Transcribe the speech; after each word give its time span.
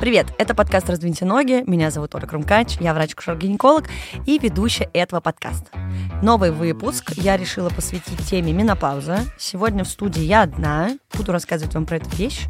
Привет, 0.00 0.26
это 0.38 0.56
подкаст 0.56 0.90
«Раздвиньте 0.90 1.24
ноги». 1.24 1.62
Меня 1.68 1.92
зовут 1.92 2.12
Ольга 2.16 2.26
Крумкач, 2.26 2.78
я 2.80 2.94
врач-кушер-гинеколог 2.94 3.84
и 4.26 4.40
ведущая 4.40 4.90
этого 4.92 5.20
подкаста. 5.20 5.68
Новый 6.20 6.50
выпуск 6.50 7.12
я 7.12 7.36
решила 7.36 7.68
посвятить 7.68 8.18
теме 8.28 8.52
менопауза. 8.52 9.20
Сегодня 9.38 9.84
в 9.84 9.88
студии 9.88 10.22
я 10.22 10.42
одна, 10.42 10.98
буду 11.16 11.30
рассказывать 11.30 11.74
вам 11.74 11.86
про 11.86 11.98
эту 11.98 12.10
вещь. 12.16 12.48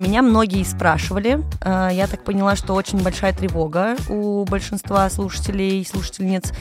Меня 0.00 0.22
многие 0.22 0.64
спрашивали. 0.64 1.40
Э, 1.60 1.88
я 1.92 2.08
так 2.08 2.24
поняла, 2.24 2.56
что 2.56 2.74
очень 2.74 3.00
большая 3.02 3.32
тревога 3.32 3.96
у 4.08 4.44
большинства 4.44 5.08
слушателей 5.08 5.80
и 5.80 5.84
слушательниц 5.84 6.52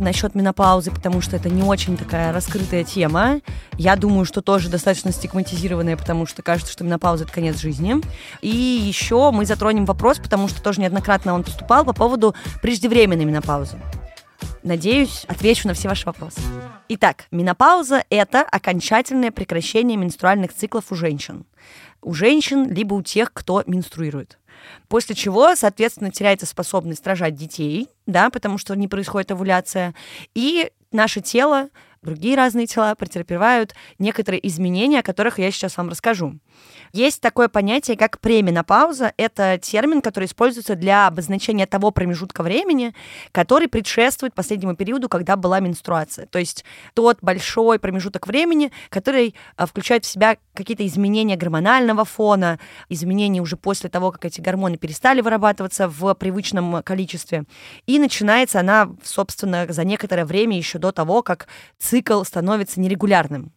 насчет 0.00 0.34
менопаузы, 0.34 0.90
потому 0.90 1.20
что 1.20 1.36
это 1.36 1.48
не 1.48 1.62
очень 1.62 1.96
такая 1.96 2.32
раскрытая 2.32 2.82
тема. 2.82 3.40
Я 3.78 3.94
думаю, 3.94 4.24
что 4.24 4.42
тоже 4.42 4.68
достаточно 4.68 5.12
стигматизированная, 5.12 5.96
потому 5.96 6.26
что 6.26 6.42
кажется, 6.42 6.72
что 6.72 6.82
менопауза— 6.82 7.24
это 7.24 7.32
конец 7.32 7.58
жизни. 7.58 7.96
И 8.40 8.48
еще 8.48 9.30
мы 9.30 9.46
затронем 9.46 9.84
вопрос, 9.84 10.18
потому 10.18 10.48
что 10.48 10.60
тоже 10.60 10.80
неоднократно 10.80 11.34
он 11.34 11.44
поступал 11.44 11.84
по 11.84 11.92
поводу 11.92 12.34
преждевременной 12.62 13.24
менопаузы. 13.24 13.78
Надеюсь, 14.64 15.24
отвечу 15.28 15.68
на 15.68 15.74
все 15.74 15.88
ваши 15.88 16.04
вопросы. 16.06 16.40
Итак, 16.88 17.26
менопауза– 17.30 18.02
это 18.10 18.42
окончательное 18.42 19.30
прекращение 19.30 19.96
менструальных 19.96 20.52
циклов 20.52 20.90
у 20.90 20.96
женщин 20.96 21.46
у 22.06 22.14
женщин, 22.14 22.72
либо 22.72 22.94
у 22.94 23.02
тех, 23.02 23.32
кто 23.32 23.64
менструирует. 23.66 24.38
После 24.88 25.14
чего, 25.16 25.54
соответственно, 25.56 26.12
теряется 26.12 26.46
способность 26.46 27.06
рожать 27.06 27.34
детей, 27.34 27.88
да, 28.06 28.30
потому 28.30 28.58
что 28.58 28.74
не 28.76 28.86
происходит 28.86 29.32
овуляция, 29.32 29.92
и 30.32 30.70
наше 30.92 31.20
тело, 31.20 31.68
другие 32.06 32.36
разные 32.36 32.66
тела 32.66 32.94
претерпевают 32.94 33.74
некоторые 33.98 34.46
изменения, 34.48 35.00
о 35.00 35.02
которых 35.02 35.38
я 35.38 35.50
сейчас 35.50 35.76
вам 35.76 35.90
расскажу. 35.90 36.38
Есть 36.92 37.20
такое 37.20 37.48
понятие, 37.48 37.96
как 37.96 38.20
пременопауза. 38.20 39.12
Это 39.18 39.58
термин, 39.58 40.00
который 40.00 40.24
используется 40.24 40.76
для 40.76 41.08
обозначения 41.08 41.66
того 41.66 41.90
промежутка 41.90 42.42
времени, 42.42 42.94
который 43.32 43.68
предшествует 43.68 44.34
последнему 44.34 44.74
периоду, 44.76 45.08
когда 45.08 45.36
была 45.36 45.60
менструация. 45.60 46.26
То 46.26 46.38
есть 46.38 46.64
тот 46.94 47.18
большой 47.20 47.78
промежуток 47.78 48.26
времени, 48.26 48.72
который 48.88 49.34
а, 49.56 49.66
включает 49.66 50.04
в 50.04 50.08
себя 50.08 50.38
какие-то 50.54 50.86
изменения 50.86 51.36
гормонального 51.36 52.04
фона, 52.04 52.58
изменения 52.88 53.40
уже 53.40 53.56
после 53.56 53.90
того, 53.90 54.10
как 54.10 54.24
эти 54.24 54.40
гормоны 54.40 54.78
перестали 54.78 55.20
вырабатываться 55.20 55.88
в 55.88 56.14
привычном 56.14 56.82
количестве. 56.82 57.44
И 57.86 57.98
начинается 57.98 58.60
она, 58.60 58.88
собственно, 59.02 59.66
за 59.68 59.84
некоторое 59.84 60.24
время 60.24 60.56
еще 60.56 60.78
до 60.78 60.92
того, 60.92 61.22
как 61.22 61.48
цикл 61.78 61.95
становится 62.24 62.80
нерегулярным. 62.80 63.52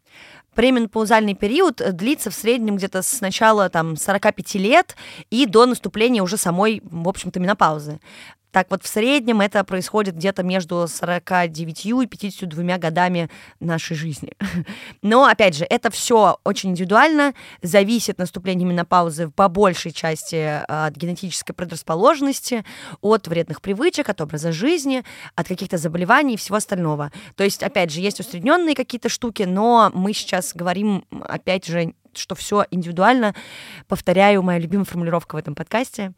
Пременопаузальный 0.56 1.36
период 1.36 1.82
длится 1.94 2.32
в 2.32 2.34
среднем 2.34 2.76
где-то 2.76 3.02
с 3.02 3.22
начала 3.22 3.70
там, 3.70 3.96
45 3.96 4.56
лет 4.56 4.96
и 5.30 5.46
до 5.46 5.66
наступления 5.66 6.24
уже 6.24 6.38
самой, 6.38 6.82
в 6.84 7.08
общем-то, 7.08 7.40
менопаузы. 7.40 8.00
Так 8.52 8.72
вот, 8.72 8.84
в 8.84 8.88
среднем 8.88 9.42
это 9.42 9.64
происходит 9.64 10.16
где-то 10.16 10.44
между 10.44 10.88
49 10.88 11.86
и 11.86 12.08
52 12.08 12.78
годами 12.78 13.30
нашей 13.60 13.96
жизни. 13.96 14.34
Но, 15.02 15.26
опять 15.26 15.56
же, 15.56 15.66
это 15.70 15.92
все 15.92 16.40
очень 16.44 16.72
индивидуально, 16.72 17.34
зависит 17.62 18.18
наступление 18.18 18.68
менопаузы 18.68 19.30
по 19.30 19.48
большей 19.50 19.92
части 19.92 20.64
а, 20.68 20.88
от 20.88 20.96
генетической 20.96 21.54
предрасположенности, 21.54 22.66
от 23.02 23.28
вредных 23.28 23.62
привычек, 23.62 24.10
от 24.10 24.22
образа 24.22 24.52
жизни, 24.52 25.04
от 25.36 25.48
каких-то 25.48 25.78
заболеваний 25.78 26.34
и 26.34 26.38
всего 26.38 26.58
остального. 26.58 27.12
То 27.36 27.44
есть, 27.44 27.62
опять 27.62 27.92
же, 27.92 28.02
есть 28.02 28.20
усредненные 28.20 28.76
какие-то 28.76 29.10
штуки, 29.10 29.44
но 29.44 29.92
мы 29.94 30.14
сейчас 30.14 30.54
говорим, 30.56 31.06
опять 31.22 31.66
же, 31.66 31.94
что 32.14 32.36
все 32.36 32.66
индивидуально. 32.72 33.36
Повторяю, 33.88 34.42
моя 34.42 34.60
любимая 34.60 34.86
формулировка 34.86 35.36
в 35.36 35.38
этом 35.38 35.56
подкасте. 35.56 36.14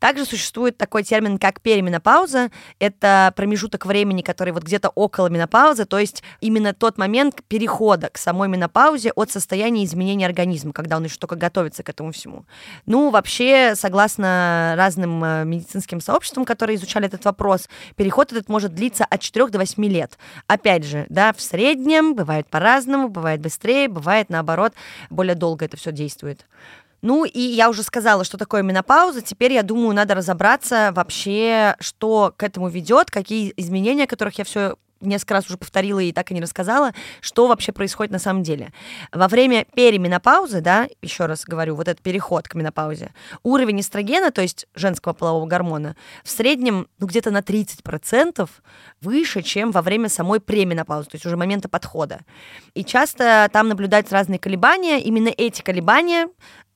Также 0.00 0.24
существует 0.24 0.76
такой 0.76 1.04
термин, 1.04 1.38
как 1.38 1.60
переменопауза. 1.60 2.50
Это 2.78 3.32
промежуток 3.36 3.86
времени, 3.86 4.22
который 4.22 4.52
вот 4.52 4.64
где-то 4.64 4.88
около 4.88 5.28
менопаузы, 5.28 5.84
то 5.84 5.98
есть 5.98 6.22
именно 6.40 6.74
тот 6.74 6.98
момент 6.98 7.42
перехода 7.46 8.08
к 8.08 8.18
самой 8.18 8.48
менопаузе 8.48 9.12
от 9.12 9.30
состояния 9.30 9.84
изменения 9.84 10.26
организма, 10.26 10.72
когда 10.72 10.96
он 10.96 11.04
еще 11.04 11.16
только 11.16 11.36
готовится 11.36 11.82
к 11.82 11.88
этому 11.88 12.12
всему. 12.12 12.46
Ну, 12.86 13.10
вообще, 13.10 13.74
согласно 13.76 14.74
разным 14.76 15.22
э, 15.22 15.44
медицинским 15.44 16.00
сообществам, 16.00 16.44
которые 16.44 16.76
изучали 16.76 17.06
этот 17.06 17.24
вопрос, 17.26 17.68
переход 17.96 18.32
этот 18.32 18.48
может 18.48 18.74
длиться 18.74 19.04
от 19.04 19.20
4 19.20 19.48
до 19.48 19.58
8 19.58 19.84
лет. 19.84 20.18
Опять 20.46 20.84
же, 20.84 21.06
да, 21.10 21.32
в 21.34 21.40
среднем 21.40 22.14
бывает 22.14 22.48
по-разному, 22.48 23.08
бывает 23.08 23.40
быстрее, 23.40 23.88
бывает 23.88 24.30
наоборот, 24.30 24.72
более 25.10 25.34
долго 25.34 25.66
это 25.66 25.76
все 25.76 25.92
действует. 25.92 26.46
Ну 27.02 27.24
и 27.24 27.40
я 27.40 27.70
уже 27.70 27.82
сказала, 27.82 28.24
что 28.24 28.38
такое 28.38 28.62
менопауза. 28.62 29.22
Теперь, 29.22 29.52
я 29.52 29.62
думаю, 29.62 29.94
надо 29.94 30.14
разобраться 30.14 30.92
вообще, 30.94 31.76
что 31.80 32.34
к 32.36 32.42
этому 32.42 32.68
ведет, 32.68 33.10
какие 33.10 33.52
изменения, 33.56 34.06
которых 34.06 34.38
я 34.38 34.44
все 34.44 34.76
несколько 35.00 35.34
раз 35.34 35.46
уже 35.46 35.56
повторила 35.56 36.00
и 36.00 36.12
так 36.12 36.30
и 36.30 36.34
не 36.34 36.40
рассказала, 36.40 36.92
что 37.20 37.46
вообще 37.46 37.72
происходит 37.72 38.12
на 38.12 38.18
самом 38.18 38.42
деле. 38.42 38.72
Во 39.12 39.28
время 39.28 39.66
переменопаузы, 39.74 40.60
да, 40.60 40.88
еще 41.02 41.26
раз 41.26 41.44
говорю, 41.44 41.74
вот 41.74 41.88
этот 41.88 42.02
переход 42.02 42.48
к 42.48 42.54
менопаузе, 42.54 43.12
уровень 43.42 43.80
эстрогена, 43.80 44.30
то 44.30 44.42
есть 44.42 44.66
женского 44.74 45.12
полового 45.12 45.46
гормона, 45.46 45.96
в 46.22 46.30
среднем 46.30 46.86
ну, 46.98 47.06
где-то 47.06 47.30
на 47.30 47.40
30% 47.40 48.48
выше, 49.00 49.42
чем 49.42 49.70
во 49.70 49.82
время 49.82 50.08
самой 50.08 50.40
пременопаузы, 50.40 51.08
то 51.08 51.14
есть 51.14 51.26
уже 51.26 51.36
момента 51.36 51.68
подхода. 51.68 52.20
И 52.74 52.84
часто 52.84 53.48
там 53.52 53.68
наблюдаются 53.68 54.14
разные 54.14 54.38
колебания. 54.38 55.00
Именно 55.00 55.28
эти 55.36 55.62
колебания 55.62 56.28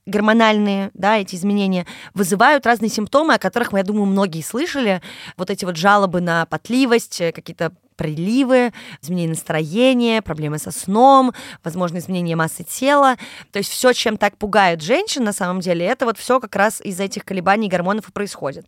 гормональные, 0.05 0.91
да, 0.93 1.17
эти 1.17 1.35
изменения 1.35 1.85
вызывают 2.13 2.65
разные 2.65 2.89
симптомы, 2.89 3.35
о 3.35 3.39
которых, 3.39 3.73
я 3.73 3.83
думаю, 3.83 4.05
многие 4.05 4.41
слышали. 4.41 5.01
Вот 5.37 5.49
эти 5.49 5.65
вот 5.65 5.77
жалобы 5.77 6.21
на 6.21 6.45
потливость, 6.45 7.21
э, 7.21 7.31
какие-то 7.31 7.73
приливы, 7.95 8.73
изменение 9.01 9.29
настроения, 9.29 10.21
проблемы 10.21 10.57
со 10.57 10.71
сном, 10.71 11.33
возможно, 11.63 11.97
изменение 11.97 12.35
массы 12.35 12.63
тела. 12.63 13.15
То 13.51 13.59
есть 13.59 13.71
все, 13.71 13.93
чем 13.93 14.17
так 14.17 14.37
пугают 14.37 14.81
женщин, 14.81 15.23
на 15.23 15.33
самом 15.33 15.59
деле, 15.59 15.85
это 15.85 16.05
вот 16.05 16.17
все 16.17 16.39
как 16.39 16.55
раз 16.55 16.81
из 16.81 16.99
этих 16.99 17.25
колебаний 17.25 17.67
гормонов 17.67 18.09
и 18.09 18.11
происходит. 18.11 18.65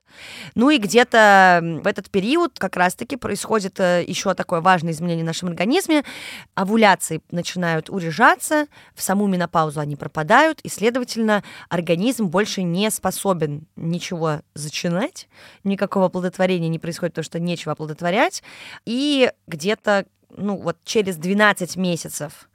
Ну 0.56 0.70
и 0.70 0.78
где-то 0.78 1.80
в 1.84 1.88
этот 1.88 2.10
период 2.10 2.58
как 2.60 2.76
раз-таки 2.76 3.16
происходит 3.16 3.80
э, 3.80 4.04
еще 4.08 4.34
такое 4.34 4.62
важное 4.62 4.94
изменение 4.94 5.24
в 5.24 5.28
нашем 5.28 5.50
организме. 5.50 6.04
Овуляции 6.56 7.22
начинают 7.32 7.90
урежаться, 7.90 8.68
в 8.96 9.02
саму 9.02 9.28
менопаузу 9.28 9.80
они 9.80 9.96
пропадают, 9.96 10.60
и, 10.62 10.70
следовательно, 10.70 11.44
организм 11.70 12.28
больше 12.28 12.64
не 12.64 12.90
способен 12.92 13.68
ничего 13.76 14.42
зачинать, 14.54 15.28
никакого 15.64 16.08
оплодотворения 16.08 16.70
не 16.70 16.80
происходит, 16.80 17.14
потому 17.14 17.26
что 17.26 17.40
нечего 17.40 17.74
оплодотворять, 17.74 18.44
и 18.86 19.17
где-то, 19.48 20.06
ну, 20.36 20.58
вот 20.58 20.78
через 20.84 21.18
12 21.18 21.76
месяцев 21.76 22.48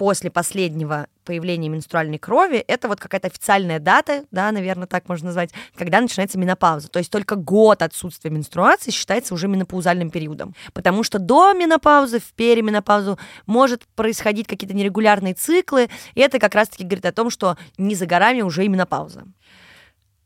после 0.00 0.30
последнего 0.30 1.08
появления 1.26 1.68
менструальной 1.68 2.18
крови, 2.18 2.56
это 2.56 2.88
вот 2.88 2.98
какая-то 2.98 3.26
официальная 3.26 3.78
дата, 3.78 4.24
да, 4.30 4.50
наверное, 4.50 4.86
так 4.86 5.10
можно 5.10 5.26
назвать, 5.26 5.50
когда 5.76 6.00
начинается 6.00 6.38
менопауза. 6.38 6.88
То 6.88 6.98
есть 7.00 7.10
только 7.10 7.36
год 7.36 7.82
отсутствия 7.82 8.30
менструации 8.30 8.92
считается 8.92 9.34
уже 9.34 9.46
менопаузальным 9.46 10.08
периодом. 10.08 10.54
Потому 10.72 11.02
что 11.02 11.18
до 11.18 11.52
менопаузы, 11.52 12.18
в 12.18 12.32
переменопаузу 12.32 13.18
может 13.44 13.86
происходить 13.88 14.46
какие-то 14.46 14.74
нерегулярные 14.74 15.34
циклы, 15.34 15.90
и 16.14 16.20
это 16.22 16.38
как 16.38 16.54
раз-таки 16.54 16.84
говорит 16.84 17.04
о 17.04 17.12
том, 17.12 17.28
что 17.28 17.58
не 17.76 17.94
за 17.94 18.06
горами 18.06 18.40
уже 18.40 18.64
и 18.64 18.68
менопауза. 18.68 19.24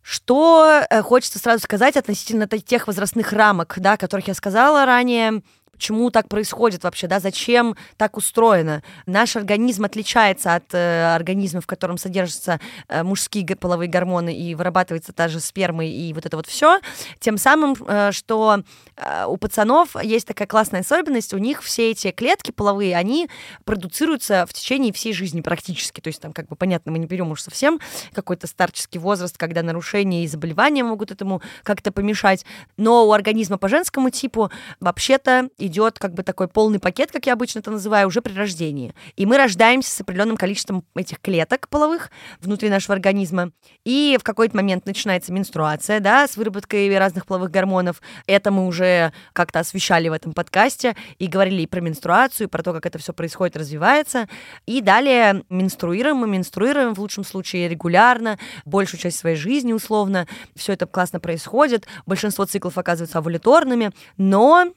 Что 0.02 0.84
э, 0.88 1.02
хочется 1.02 1.40
сразу 1.40 1.64
сказать 1.64 1.96
относительно 1.96 2.46
тех 2.46 2.86
возрастных 2.86 3.32
рамок, 3.32 3.74
да, 3.78 3.94
о 3.94 3.96
которых 3.96 4.28
я 4.28 4.34
сказала 4.34 4.84
ранее, 4.84 5.42
почему 5.74 6.10
так 6.10 6.28
происходит 6.28 6.84
вообще, 6.84 7.06
да, 7.06 7.20
зачем 7.20 7.76
так 7.96 8.16
устроено. 8.16 8.82
Наш 9.06 9.36
организм 9.36 9.84
отличается 9.84 10.54
от 10.54 10.72
э, 10.72 11.14
организма, 11.14 11.60
в 11.60 11.66
котором 11.66 11.98
содержатся 11.98 12.60
э, 12.88 13.02
мужские 13.02 13.44
половые 13.56 13.88
гормоны 13.88 14.34
и 14.34 14.54
вырабатывается 14.54 15.12
та 15.12 15.28
же 15.28 15.40
сперма 15.40 15.84
и 15.84 16.12
вот 16.12 16.26
это 16.26 16.36
вот 16.36 16.46
все, 16.46 16.80
тем 17.18 17.38
самым, 17.38 17.76
э, 17.86 18.12
что 18.12 18.62
э, 18.96 19.24
у 19.26 19.36
пацанов 19.36 20.02
есть 20.02 20.26
такая 20.26 20.48
классная 20.48 20.80
особенность, 20.80 21.34
у 21.34 21.38
них 21.38 21.62
все 21.62 21.90
эти 21.90 22.10
клетки 22.10 22.50
половые, 22.50 22.96
они 22.96 23.28
продуцируются 23.64 24.46
в 24.46 24.52
течение 24.52 24.92
всей 24.92 25.12
жизни 25.12 25.40
практически, 25.40 26.00
то 26.00 26.08
есть 26.08 26.20
там 26.20 26.32
как 26.32 26.48
бы 26.48 26.56
понятно, 26.56 26.92
мы 26.92 26.98
не 26.98 27.06
берем 27.06 27.30
уж 27.30 27.42
совсем 27.42 27.80
какой-то 28.12 28.46
старческий 28.46 29.00
возраст, 29.00 29.36
когда 29.36 29.62
нарушения 29.62 30.24
и 30.24 30.28
заболевания 30.28 30.84
могут 30.84 31.10
этому 31.10 31.42
как-то 31.62 31.92
помешать, 31.92 32.44
но 32.76 33.06
у 33.06 33.12
организма 33.12 33.58
по 33.58 33.68
женскому 33.68 34.10
типу 34.10 34.50
вообще-то 34.80 35.48
идет 35.66 35.98
как 35.98 36.14
бы 36.14 36.22
такой 36.22 36.48
полный 36.48 36.78
пакет, 36.78 37.10
как 37.12 37.26
я 37.26 37.32
обычно 37.34 37.60
это 37.60 37.70
называю, 37.70 38.08
уже 38.08 38.22
при 38.22 38.32
рождении. 38.32 38.94
И 39.16 39.26
мы 39.26 39.36
рождаемся 39.36 39.90
с 39.90 40.00
определенным 40.00 40.36
количеством 40.36 40.84
этих 40.94 41.20
клеток 41.20 41.68
половых 41.68 42.10
внутри 42.40 42.70
нашего 42.70 42.94
организма. 42.94 43.50
И 43.84 44.16
в 44.20 44.24
какой-то 44.24 44.56
момент 44.56 44.86
начинается 44.86 45.32
менструация, 45.32 46.00
да, 46.00 46.26
с 46.26 46.36
выработкой 46.36 46.96
разных 46.98 47.26
половых 47.26 47.50
гормонов. 47.50 48.00
Это 48.26 48.50
мы 48.50 48.66
уже 48.66 49.12
как-то 49.32 49.60
освещали 49.60 50.08
в 50.08 50.12
этом 50.12 50.32
подкасте 50.32 50.96
и 51.18 51.26
говорили 51.26 51.62
и 51.62 51.66
про 51.66 51.80
менструацию, 51.80 52.46
и 52.46 52.50
про 52.50 52.62
то, 52.62 52.72
как 52.72 52.86
это 52.86 52.98
все 52.98 53.12
происходит, 53.12 53.56
развивается. 53.56 54.28
И 54.66 54.80
далее 54.80 55.44
менструируем 55.48 56.16
мы, 56.18 56.26
менструируем 56.26 56.94
в 56.94 57.00
лучшем 57.00 57.24
случае 57.24 57.68
регулярно, 57.68 58.38
большую 58.64 59.00
часть 59.00 59.18
своей 59.18 59.36
жизни 59.36 59.72
условно. 59.72 60.26
Все 60.54 60.72
это 60.72 60.86
классно 60.86 61.20
происходит. 61.20 61.86
Большинство 62.06 62.44
циклов 62.44 62.78
оказываются 62.78 63.18
овуляторными, 63.18 63.92
но 64.16 64.72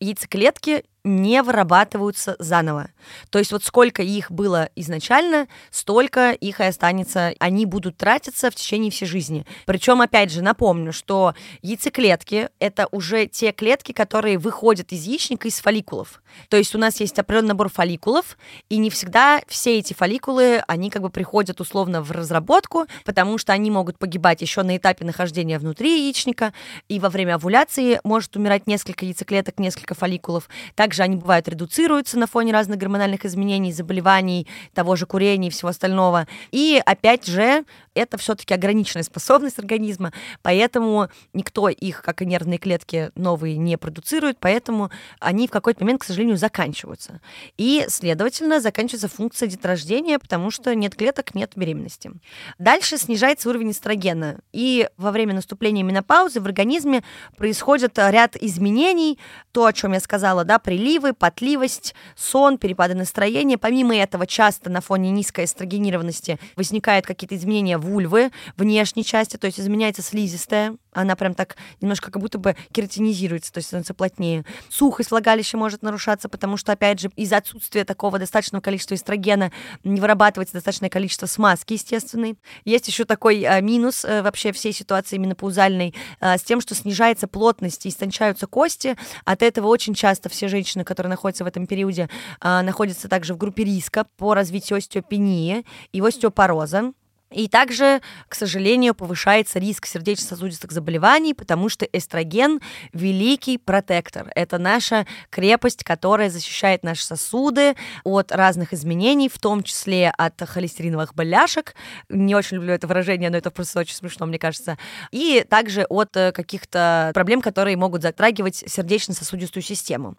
яйцеклетки 0.00 0.84
не 1.04 1.42
вырабатываются 1.42 2.36
заново. 2.38 2.90
То 3.30 3.38
есть 3.38 3.52
вот 3.52 3.64
сколько 3.64 4.02
их 4.02 4.30
было 4.30 4.68
изначально, 4.76 5.48
столько 5.70 6.32
их 6.32 6.60
и 6.60 6.64
останется. 6.64 7.32
Они 7.38 7.66
будут 7.66 7.96
тратиться 7.96 8.50
в 8.50 8.54
течение 8.54 8.90
всей 8.90 9.06
жизни. 9.06 9.46
Причем, 9.66 10.00
опять 10.00 10.30
же, 10.30 10.42
напомню, 10.42 10.92
что 10.92 11.34
яйцеклетки— 11.62 12.50
это 12.58 12.88
уже 12.90 13.26
те 13.26 13.52
клетки, 13.52 13.92
которые 13.92 14.38
выходят 14.38 14.92
из 14.92 15.04
яичника 15.04 15.48
из 15.48 15.60
фолликулов. 15.60 16.22
То 16.48 16.56
есть 16.56 16.74
у 16.74 16.78
нас 16.78 17.00
есть 17.00 17.18
определенный 17.18 17.48
набор 17.48 17.70
фолликулов, 17.70 18.36
и 18.68 18.76
не 18.76 18.90
всегда 18.90 19.40
все 19.48 19.78
эти 19.78 19.94
фолликулы, 19.94 20.62
они 20.66 20.90
как 20.90 21.02
бы 21.02 21.10
приходят 21.10 21.60
условно 21.60 22.02
в 22.02 22.10
разработку, 22.10 22.86
потому 23.04 23.38
что 23.38 23.52
они 23.52 23.70
могут 23.70 23.98
погибать 23.98 24.42
еще 24.42 24.62
на 24.62 24.76
этапе 24.76 25.04
нахождения 25.04 25.58
внутри 25.58 26.02
яичника, 26.04 26.52
и 26.88 26.98
во 27.00 27.08
время 27.08 27.36
овуляции 27.36 28.00
может 28.04 28.36
умирать 28.36 28.66
несколько 28.66 29.04
яйцеклеток, 29.04 29.58
несколько 29.58 29.94
фолликулов. 29.94 30.48
Также 30.74 30.97
также 30.98 31.04
они 31.04 31.16
бывают 31.16 31.46
редуцируются 31.46 32.18
на 32.18 32.26
фоне 32.26 32.52
разных 32.52 32.78
гормональных 32.78 33.24
изменений, 33.24 33.72
заболеваний, 33.72 34.48
того 34.74 34.96
же 34.96 35.06
курения 35.06 35.46
и 35.46 35.50
всего 35.50 35.68
остального. 35.68 36.26
И 36.50 36.82
опять 36.84 37.24
же, 37.24 37.64
это 37.94 38.16
все-таки 38.18 38.54
ограниченная 38.54 39.04
способность 39.04 39.58
организма, 39.58 40.12
поэтому 40.42 41.08
никто 41.32 41.68
их, 41.68 42.02
как 42.02 42.22
и 42.22 42.26
нервные 42.26 42.58
клетки, 42.58 43.10
новые 43.14 43.56
не 43.58 43.76
продуцирует, 43.76 44.38
поэтому 44.40 44.90
они 45.20 45.46
в 45.46 45.50
какой-то 45.50 45.84
момент, 45.84 46.00
к 46.00 46.04
сожалению, 46.04 46.36
заканчиваются. 46.36 47.20
И, 47.56 47.84
следовательно, 47.88 48.60
заканчивается 48.60 49.08
функция 49.08 49.48
деторождения, 49.48 50.18
потому 50.18 50.50
что 50.50 50.74
нет 50.74 50.94
клеток, 50.94 51.34
нет 51.34 51.52
беременности. 51.54 52.10
Дальше 52.58 52.98
снижается 52.98 53.48
уровень 53.48 53.70
эстрогена, 53.70 54.38
и 54.52 54.88
во 54.96 55.10
время 55.12 55.34
наступления 55.34 55.84
менопаузы 55.84 56.40
в 56.40 56.46
организме 56.46 57.02
происходит 57.36 57.98
ряд 57.98 58.36
изменений, 58.36 59.18
то, 59.52 59.64
о 59.64 59.72
чем 59.72 59.92
я 59.92 60.00
сказала, 60.00 60.44
да, 60.44 60.58
приливы, 60.78 61.12
потливость, 61.12 61.92
сон, 62.14 62.56
перепады 62.56 62.94
настроения. 62.94 63.58
Помимо 63.58 63.96
этого, 63.96 64.28
часто 64.28 64.70
на 64.70 64.80
фоне 64.80 65.10
низкой 65.10 65.44
эстрогенированности 65.44 66.38
возникают 66.54 67.04
какие-то 67.04 67.34
изменения 67.34 67.78
вульвы, 67.78 68.30
внешней 68.56 69.04
части, 69.04 69.36
то 69.36 69.46
есть 69.48 69.58
изменяется 69.58 70.02
слизистая, 70.02 70.76
она 70.92 71.16
прям 71.16 71.34
так 71.34 71.56
немножко 71.80 72.10
как 72.10 72.20
будто 72.20 72.38
бы 72.38 72.56
кератинизируется, 72.72 73.52
то 73.52 73.58
есть 73.58 73.68
становится 73.68 73.94
плотнее. 73.94 74.44
Сухость 74.68 75.10
влагалища 75.10 75.56
может 75.56 75.82
нарушаться, 75.82 76.28
потому 76.28 76.56
что, 76.56 76.72
опять 76.72 77.00
же, 77.00 77.10
из-за 77.16 77.38
отсутствия 77.38 77.84
такого 77.84 78.18
достаточного 78.18 78.60
количества 78.60 78.94
эстрогена 78.94 79.52
не 79.84 80.00
вырабатывается 80.00 80.54
достаточное 80.54 80.90
количество 80.90 81.26
смазки 81.26 81.74
естественной. 81.74 82.36
Есть 82.64 82.88
еще 82.88 83.04
такой 83.04 83.44
а, 83.44 83.60
минус 83.60 84.04
а, 84.04 84.22
вообще 84.22 84.52
всей 84.52 84.72
ситуации 84.72 85.16
именно 85.16 85.34
паузальной 85.34 85.94
а, 86.20 86.36
с 86.36 86.42
тем, 86.42 86.60
что 86.60 86.74
снижается 86.74 87.28
плотность 87.28 87.86
и 87.86 87.90
истончаются 87.90 88.46
кости. 88.46 88.96
От 89.24 89.42
этого 89.42 89.68
очень 89.68 89.94
часто 89.94 90.28
все 90.28 90.48
женщины, 90.48 90.67
которые 90.84 91.10
находятся 91.10 91.44
в 91.44 91.46
этом 91.46 91.66
периоде, 91.66 92.08
а, 92.40 92.62
находятся 92.62 93.08
также 93.08 93.34
в 93.34 93.38
группе 93.38 93.64
риска 93.64 94.06
по 94.16 94.34
развитию 94.34 94.78
остеопении 94.78 95.64
и 95.92 96.00
остеопороза. 96.00 96.92
И 97.30 97.48
также, 97.48 98.00
к 98.28 98.34
сожалению, 98.34 98.94
повышается 98.94 99.58
риск 99.58 99.86
сердечно-сосудистых 99.86 100.72
заболеваний, 100.72 101.34
потому 101.34 101.68
что 101.68 101.84
эстроген– 101.84 102.60
великий 102.92 103.58
протектор. 103.58 104.30
Это 104.34 104.58
наша 104.58 105.06
крепость, 105.30 105.84
которая 105.84 106.30
защищает 106.30 106.82
наши 106.82 107.04
сосуды 107.04 107.74
от 108.04 108.32
разных 108.32 108.72
изменений, 108.72 109.28
в 109.28 109.38
том 109.38 109.62
числе 109.62 110.10
от 110.16 110.40
холестериновых 110.40 111.14
боляшек. 111.14 111.74
Не 112.08 112.34
очень 112.34 112.56
люблю 112.56 112.72
это 112.72 112.86
выражение, 112.86 113.30
но 113.30 113.36
это 113.36 113.50
просто 113.50 113.80
очень 113.80 113.94
смешно, 113.94 114.26
мне 114.26 114.38
кажется. 114.38 114.78
И 115.10 115.44
также 115.48 115.84
от 115.84 116.16
э, 116.16 116.32
каких-то 116.32 117.10
проблем, 117.14 117.42
которые 117.42 117.76
могут 117.76 118.02
затрагивать 118.02 118.64
сердечно-сосудистую 118.66 119.62
систему. 119.62 120.16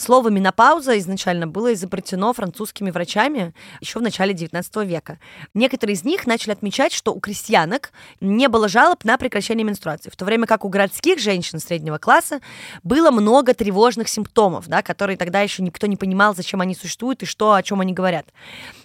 Слово 0.00 0.30
менопауза 0.30 0.98
изначально 0.98 1.46
было 1.46 1.74
изобретено 1.74 2.32
французскими 2.32 2.90
врачами 2.90 3.52
еще 3.82 3.98
в 3.98 4.02
начале 4.02 4.32
19 4.32 4.76
века. 4.86 5.18
Некоторые 5.52 5.94
из 5.94 6.04
них 6.04 6.26
начали 6.26 6.52
отмечать, 6.52 6.94
что 6.94 7.12
у 7.12 7.20
крестьянок 7.20 7.92
не 8.18 8.48
было 8.48 8.66
жалоб 8.66 9.04
на 9.04 9.18
прекращение 9.18 9.62
менструации, 9.62 10.08
в 10.08 10.16
то 10.16 10.24
время 10.24 10.46
как 10.46 10.64
у 10.64 10.70
городских 10.70 11.18
женщин 11.18 11.58
среднего 11.58 11.98
класса 11.98 12.40
было 12.82 13.10
много 13.10 13.52
тревожных 13.52 14.08
симптомов, 14.08 14.68
да, 14.68 14.80
которые 14.80 15.18
тогда 15.18 15.42
еще 15.42 15.62
никто 15.62 15.86
не 15.86 15.96
понимал, 15.96 16.34
зачем 16.34 16.62
они 16.62 16.74
существуют 16.74 17.22
и 17.22 17.26
что, 17.26 17.52
о 17.52 17.62
чем 17.62 17.82
они 17.82 17.92
говорят. 17.92 18.24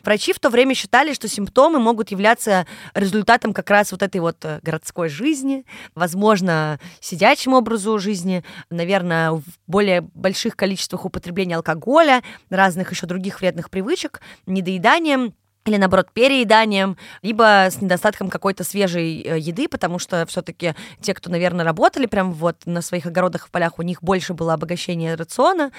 Врачи 0.04 0.34
в 0.34 0.40
то 0.40 0.50
время 0.50 0.76
считали, 0.76 1.14
что 1.14 1.30
симптомы 1.30 1.80
могут 1.80 2.12
являться 2.12 2.68
результатом 2.94 3.54
как 3.54 3.70
раз 3.70 3.94
вот 3.94 4.04
этой 4.04 4.20
вот 4.20 4.44
э, 4.44 4.60
городской 4.64 5.08
жизни, 5.08 5.66
возможно, 5.96 6.78
сидячим 7.00 7.54
образу 7.54 7.98
жизни, 8.00 8.44
наверное, 8.70 9.32
в 9.32 9.44
более 9.66 10.02
больших 10.02 10.58
количествах 10.58 10.65
употребления 11.06 11.56
алкоголя, 11.56 12.24
разных 12.50 12.92
еще 12.92 13.08
других 13.08 13.40
вредных 13.40 13.70
привычек, 13.70 14.22
недоеданием 14.46 15.34
или 15.66 15.78
наоборот 15.78 16.12
перееданием, 16.14 16.96
либо 17.24 17.68
с 17.70 17.82
недостатком 17.82 18.30
какой-то 18.30 18.64
свежей 18.64 19.22
э, 19.22 19.40
еды, 19.40 19.68
потому 19.68 19.98
что 19.98 20.26
все-таки 20.28 20.76
те, 21.02 21.14
кто, 21.16 21.32
наверное, 21.32 21.66
работали 21.66 22.06
прям 22.06 22.34
вот 22.34 22.58
на 22.66 22.82
своих 22.82 23.08
огородах 23.08 23.48
в 23.48 23.52
полях, 23.52 23.80
у 23.80 23.82
них 23.82 24.04
больше 24.04 24.34
было 24.34 24.54
обогащение 24.54 25.16
рациона. 25.16 25.72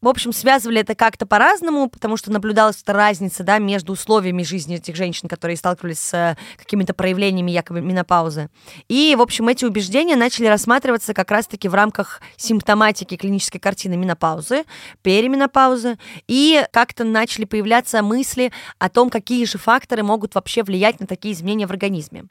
В 0.00 0.06
общем, 0.06 0.32
связывали 0.32 0.80
это 0.80 0.94
как-то 0.94 1.26
по-разному, 1.26 1.88
потому 1.88 2.16
что 2.16 2.30
наблюдалась 2.30 2.80
эта 2.80 2.92
разница 2.92 3.42
да, 3.42 3.58
между 3.58 3.94
условиями 3.94 4.44
жизни 4.44 4.76
этих 4.76 4.94
женщин, 4.94 5.28
которые 5.28 5.56
сталкивались 5.56 5.98
с 5.98 6.14
э, 6.14 6.36
какими-то 6.56 6.94
проявлениями 6.94 7.50
якобы 7.50 7.80
менопаузы. 7.80 8.48
И, 8.88 9.16
в 9.18 9.20
общем, 9.20 9.48
эти 9.48 9.64
убеждения 9.64 10.14
начали 10.14 10.46
рассматриваться 10.46 11.14
как 11.14 11.32
раз-таки 11.32 11.68
в 11.68 11.74
рамках 11.74 12.20
симптоматики 12.36 13.16
клинической 13.16 13.60
картины 13.60 13.96
менопаузы, 13.96 14.62
переменопаузы, 15.02 15.98
и 16.28 16.64
как-то 16.72 17.02
начали 17.02 17.44
появляться 17.44 18.00
мысли 18.00 18.52
о 18.78 18.88
том, 18.88 19.10
какие 19.10 19.44
же 19.46 19.58
факторы 19.58 20.04
могут 20.04 20.36
вообще 20.36 20.62
влиять 20.62 21.00
на 21.00 21.08
такие 21.08 21.34
изменения 21.34 21.66
в 21.66 21.70
организме. 21.72 22.26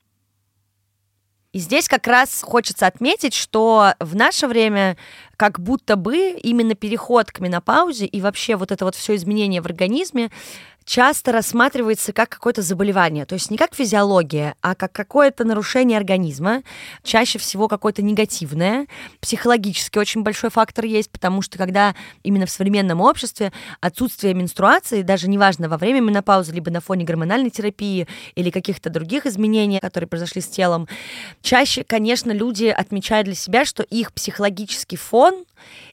И 1.53 1.59
здесь 1.59 1.88
как 1.88 2.07
раз 2.07 2.41
хочется 2.44 2.88
отметить, 2.88 3.33
что 3.33 3.94
в 3.99 4.15
наше 4.15 4.47
время 4.47 4.97
как 5.38 5.59
будто 5.59 5.95
бы 5.95 6.31
именно 6.31 6.75
переход 6.75 7.31
к 7.31 7.39
менопаузе 7.39 8.06
и 8.06 8.21
вообще 8.21 8.56
вот 8.56 8.71
это 8.71 8.85
вот 8.85 8.95
все 8.95 9.16
изменение 9.16 9.61
в 9.61 9.66
организме 9.66 10.30
часто 10.87 11.33
рассматривается 11.33 12.13
как 12.13 12.29
какое-то 12.29 12.61
заболевание, 12.61 13.25
то 13.25 13.35
есть 13.35 13.51
не 13.51 13.57
как 13.57 13.75
физиология, 13.75 14.56
а 14.61 14.73
как 14.73 14.94
какое-то 14.94 15.44
нарушение 15.44 15.97
организма, 15.97 16.63
чаще 17.03 17.37
всего 17.39 17.67
какое-то 17.67 18.01
негативное, 18.01 18.87
психологически 19.19 19.99
очень 19.99 20.23
большой 20.23 20.49
фактор 20.49 20.85
есть, 20.85 21.11
потому 21.11 21.41
что 21.41 21.57
когда 21.57 21.94
именно 22.23 22.45
в 22.45 22.49
современном 22.49 23.01
обществе 23.01 23.51
отсутствие 23.81 24.33
менструации, 24.33 25.01
даже 25.01 25.27
неважно 25.29 25.67
во 25.67 25.77
время 25.77 25.99
менопаузы, 25.99 26.53
либо 26.53 26.71
на 26.71 26.79
фоне 26.79 27.03
гормональной 27.03 27.49
терапии 27.49 28.07
или 28.35 28.49
каких-то 28.49 28.89
других 28.89 29.25
изменений, 29.25 29.79
которые 29.81 30.07
произошли 30.07 30.41
с 30.41 30.47
телом, 30.47 30.87
чаще, 31.41 31.83
конечно, 31.83 32.31
люди 32.31 32.65
отмечают 32.65 33.25
для 33.25 33.35
себя, 33.35 33.65
что 33.65 33.83
их 33.83 34.13
психологический 34.13 34.95
фон 34.95 35.44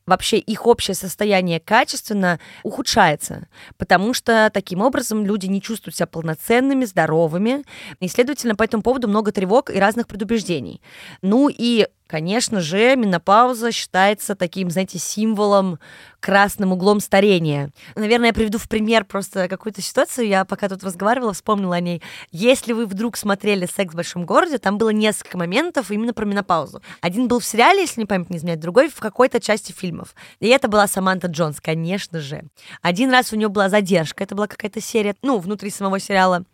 вообще 0.06 0.38
их 0.38 0.66
общее 0.66 0.94
состояние 0.94 1.60
качественно 1.60 2.38
ухудшается, 2.62 3.48
потому 3.76 4.14
что 4.14 4.50
таким 4.52 4.80
образом 4.80 5.24
люди 5.24 5.46
не 5.46 5.60
чувствуют 5.60 5.96
себя 5.96 6.06
полноценными, 6.06 6.84
здоровыми, 6.84 7.64
и, 8.00 8.08
следовательно, 8.08 8.56
по 8.56 8.62
этому 8.62 8.82
поводу 8.82 9.08
много 9.08 9.32
тревог 9.32 9.70
и 9.70 9.78
разных 9.78 10.06
предубеждений. 10.06 10.80
Ну 11.22 11.48
и 11.48 11.88
Конечно 12.14 12.60
же, 12.60 12.94
менопауза 12.94 13.72
считается 13.72 14.36
таким, 14.36 14.70
знаете, 14.70 15.00
символом, 15.00 15.80
красным 16.20 16.70
углом 16.70 17.00
старения. 17.00 17.72
Наверное, 17.96 18.28
я 18.28 18.32
приведу 18.32 18.56
в 18.56 18.68
пример 18.68 19.04
просто 19.04 19.48
какую-то 19.48 19.82
ситуацию. 19.82 20.28
Я 20.28 20.44
пока 20.44 20.68
тут 20.68 20.84
разговаривала, 20.84 21.32
вспомнила 21.32 21.74
о 21.74 21.80
ней. 21.80 22.02
Если 22.30 22.72
вы 22.72 22.86
вдруг 22.86 23.16
смотрели 23.16 23.66
«Секс 23.66 23.94
в 23.94 23.96
большом 23.96 24.26
городе», 24.26 24.58
там 24.58 24.78
было 24.78 24.90
несколько 24.90 25.36
моментов 25.36 25.90
именно 25.90 26.14
про 26.14 26.24
менопаузу. 26.24 26.82
Один 27.00 27.26
был 27.26 27.40
в 27.40 27.44
сериале, 27.44 27.80
если 27.80 28.02
не 28.02 28.06
память 28.06 28.30
не 28.30 28.36
изменяет, 28.36 28.60
другой 28.60 28.90
в 28.90 29.00
какой-то 29.00 29.40
части 29.40 29.72
фильмов. 29.72 30.14
И 30.38 30.46
это 30.46 30.68
была 30.68 30.86
Саманта 30.86 31.26
Джонс, 31.26 31.60
конечно 31.60 32.20
же. 32.20 32.44
Один 32.80 33.10
раз 33.10 33.32
у 33.32 33.36
нее 33.36 33.48
была 33.48 33.68
задержка, 33.68 34.22
это 34.22 34.36
была 34.36 34.46
какая-то 34.46 34.80
серия, 34.80 35.16
ну, 35.22 35.38
внутри 35.40 35.68
самого 35.68 35.98
сериала. 35.98 36.44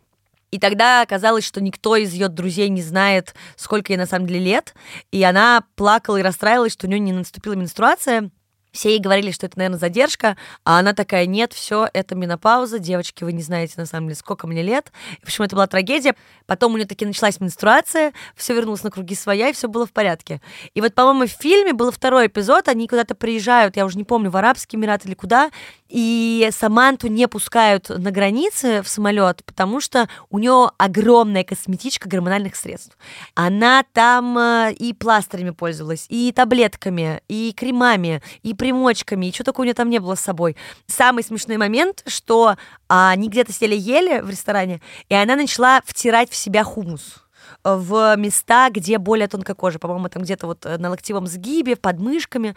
И 0.51 0.59
тогда 0.59 1.01
оказалось, 1.01 1.45
что 1.45 1.61
никто 1.61 1.95
из 1.95 2.13
ее 2.13 2.27
друзей 2.27 2.69
не 2.69 2.81
знает, 2.81 3.33
сколько 3.55 3.93
ей 3.93 3.97
на 3.97 4.05
самом 4.05 4.27
деле 4.27 4.41
лет. 4.41 4.75
И 5.11 5.23
она 5.23 5.63
плакала 5.75 6.17
и 6.17 6.21
расстраивалась, 6.21 6.73
что 6.73 6.87
у 6.87 6.89
нее 6.89 6.99
не 6.99 7.13
наступила 7.13 7.53
менструация. 7.53 8.29
Все 8.71 8.91
ей 8.91 8.99
говорили, 8.99 9.31
что 9.31 9.45
это, 9.45 9.57
наверное, 9.57 9.79
задержка, 9.79 10.37
а 10.63 10.79
она 10.79 10.93
такая, 10.93 11.25
нет, 11.25 11.53
все, 11.53 11.89
это 11.93 12.15
менопауза, 12.15 12.79
девочки, 12.79 13.23
вы 13.23 13.33
не 13.33 13.41
знаете, 13.41 13.73
на 13.77 13.85
самом 13.85 14.07
деле, 14.07 14.15
сколько 14.17 14.47
мне 14.47 14.61
лет. 14.61 14.91
В 15.21 15.25
общем, 15.25 15.43
это 15.43 15.55
была 15.55 15.67
трагедия. 15.67 16.15
Потом 16.45 16.73
у 16.73 16.77
нее 16.77 16.87
таки 16.87 17.05
началась 17.05 17.39
менструация, 17.39 18.13
все 18.35 18.53
вернулось 18.53 18.83
на 18.83 18.91
круги 18.91 19.15
своя, 19.15 19.49
и 19.49 19.53
все 19.53 19.67
было 19.67 19.85
в 19.85 19.91
порядке. 19.91 20.41
И 20.73 20.81
вот, 20.81 20.93
по-моему, 20.93 21.27
в 21.27 21.31
фильме 21.31 21.73
был 21.73 21.91
второй 21.91 22.27
эпизод, 22.27 22.67
они 22.67 22.87
куда-то 22.87 23.15
приезжают, 23.15 23.75
я 23.75 23.85
уже 23.85 23.97
не 23.97 24.03
помню, 24.03 24.29
в 24.29 24.37
Арабский 24.37 24.77
Эмират 24.77 25.05
или 25.05 25.13
куда, 25.13 25.51
и 25.91 26.47
Саманту 26.51 27.07
не 27.07 27.27
пускают 27.27 27.89
на 27.89 28.11
границе 28.11 28.81
в 28.81 28.87
самолет, 28.87 29.43
потому 29.45 29.81
что 29.81 30.07
у 30.29 30.39
нее 30.39 30.71
огромная 30.77 31.43
косметичка 31.43 32.07
гормональных 32.07 32.55
средств. 32.55 32.97
Она 33.35 33.83
там 33.91 34.37
э, 34.37 34.73
и 34.73 34.93
пластырями 34.93 35.49
пользовалась, 35.49 36.05
и 36.07 36.31
таблетками, 36.31 37.21
и 37.27 37.53
кремами, 37.55 38.21
и 38.41 38.53
примочками, 38.61 39.25
и 39.25 39.33
что 39.33 39.43
только 39.43 39.61
у 39.61 39.63
нее 39.63 39.73
там 39.73 39.89
не 39.89 39.97
было 39.97 40.13
с 40.13 40.19
собой. 40.19 40.55
Самый 40.85 41.23
смешной 41.23 41.57
момент, 41.57 42.03
что 42.05 42.57
а, 42.87 43.09
они 43.09 43.27
где-то 43.27 43.51
сели 43.51 43.75
ели 43.75 44.21
в 44.21 44.29
ресторане, 44.29 44.81
и 45.09 45.15
она 45.15 45.35
начала 45.35 45.81
втирать 45.83 46.29
в 46.29 46.35
себя 46.35 46.63
хумус 46.63 47.25
в 47.63 48.15
места, 48.17 48.69
где 48.69 48.97
более 48.97 49.27
тонкая 49.27 49.55
кожа, 49.55 49.79
по-моему, 49.79 50.09
там 50.09 50.23
где-то 50.23 50.47
вот 50.47 50.65
э, 50.65 50.77
на 50.77 50.89
локтевом 50.89 51.27
сгибе, 51.27 51.75
под 51.75 51.99
мышками. 51.99 52.55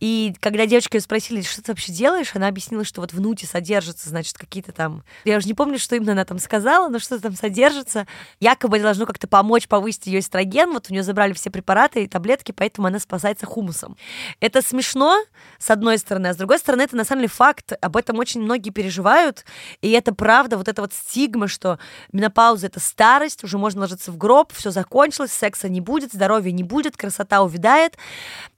И 0.00 0.34
когда 0.40 0.66
девочки 0.66 0.96
ее 0.96 1.00
спросили, 1.00 1.42
что 1.42 1.62
ты 1.62 1.72
вообще 1.72 1.92
делаешь, 1.92 2.30
она 2.34 2.48
объяснила, 2.48 2.84
что 2.84 3.00
вот 3.00 3.12
в 3.12 3.20
нуте 3.20 3.46
содержится, 3.46 4.08
значит, 4.08 4.38
какие-то 4.38 4.72
там... 4.72 5.04
Я 5.24 5.36
уже 5.36 5.46
не 5.46 5.54
помню, 5.54 5.78
что 5.78 5.96
именно 5.96 6.12
она 6.12 6.24
там 6.24 6.38
сказала, 6.38 6.88
но 6.88 6.98
что-то 6.98 7.22
там 7.22 7.36
содержится. 7.36 8.06
Якобы 8.40 8.80
должно 8.80 9.06
как-то 9.06 9.28
помочь 9.28 9.68
повысить 9.68 10.06
ее 10.06 10.20
эстроген. 10.20 10.72
Вот 10.72 10.86
у 10.88 10.92
нее 10.92 11.02
забрали 11.02 11.32
все 11.32 11.50
препараты 11.50 12.04
и 12.04 12.08
таблетки, 12.08 12.52
поэтому 12.52 12.86
она 12.86 12.98
спасается 12.98 13.46
хумусом. 13.46 13.96
Это 14.40 14.62
смешно, 14.62 15.18
с 15.58 15.70
одной 15.70 15.98
стороны, 15.98 16.28
а 16.28 16.34
с 16.34 16.36
другой 16.36 16.58
стороны, 16.58 16.82
это 16.82 16.96
на 16.96 17.04
самом 17.04 17.22
деле 17.22 17.28
факт. 17.28 17.72
Об 17.80 17.96
этом 17.96 18.18
очень 18.18 18.40
многие 18.40 18.70
переживают. 18.70 19.44
И 19.80 19.90
это 19.90 20.14
правда, 20.14 20.56
вот 20.56 20.68
эта 20.68 20.80
вот 20.82 20.92
стигма, 20.94 21.48
что 21.48 21.78
менопауза— 22.12 22.66
это 22.68 22.80
старость, 22.80 23.44
уже 23.44 23.58
можно 23.58 23.82
ложиться 23.82 24.12
в 24.12 24.16
гроб, 24.16 24.45
все 24.52 24.70
закончилось, 24.70 25.32
секса 25.32 25.68
не 25.68 25.80
будет, 25.80 26.12
здоровья 26.12 26.52
не 26.52 26.62
будет, 26.62 26.96
красота 26.96 27.42
увядает. 27.42 27.96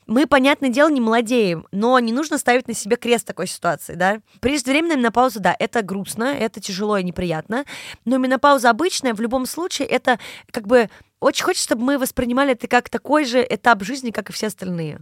Мы, 0.06 0.26
понятное 0.26 0.70
дело, 0.70 0.88
не 0.88 1.00
молодеем, 1.00 1.66
но 1.70 1.98
не 1.98 2.12
нужно 2.12 2.38
ставить 2.38 2.66
на 2.66 2.74
себе 2.74 2.96
крест 2.96 3.26
такой 3.26 3.46
ситуации, 3.46 3.94
да. 3.94 4.20
Преждевременная 4.40 4.96
менопауза, 4.96 5.40
да, 5.40 5.54
это 5.58 5.82
грустно, 5.82 6.24
это 6.24 6.60
тяжело 6.60 6.96
и 6.96 7.04
неприятно, 7.04 7.64
но 8.06 8.16
менопауза 8.16 8.70
обычная, 8.70 9.12
в 9.12 9.20
любом 9.20 9.44
случае, 9.44 9.86
это 9.88 10.18
как 10.50 10.66
бы 10.66 10.88
очень 11.20 11.44
хочется, 11.44 11.64
чтобы 11.64 11.82
мы 11.82 11.98
воспринимали 11.98 12.52
это 12.52 12.68
как 12.68 12.88
такой 12.88 13.24
же 13.24 13.44
этап 13.46 13.82
жизни, 13.82 14.10
как 14.10 14.30
и 14.30 14.32
все 14.32 14.46
остальные. 14.46 15.00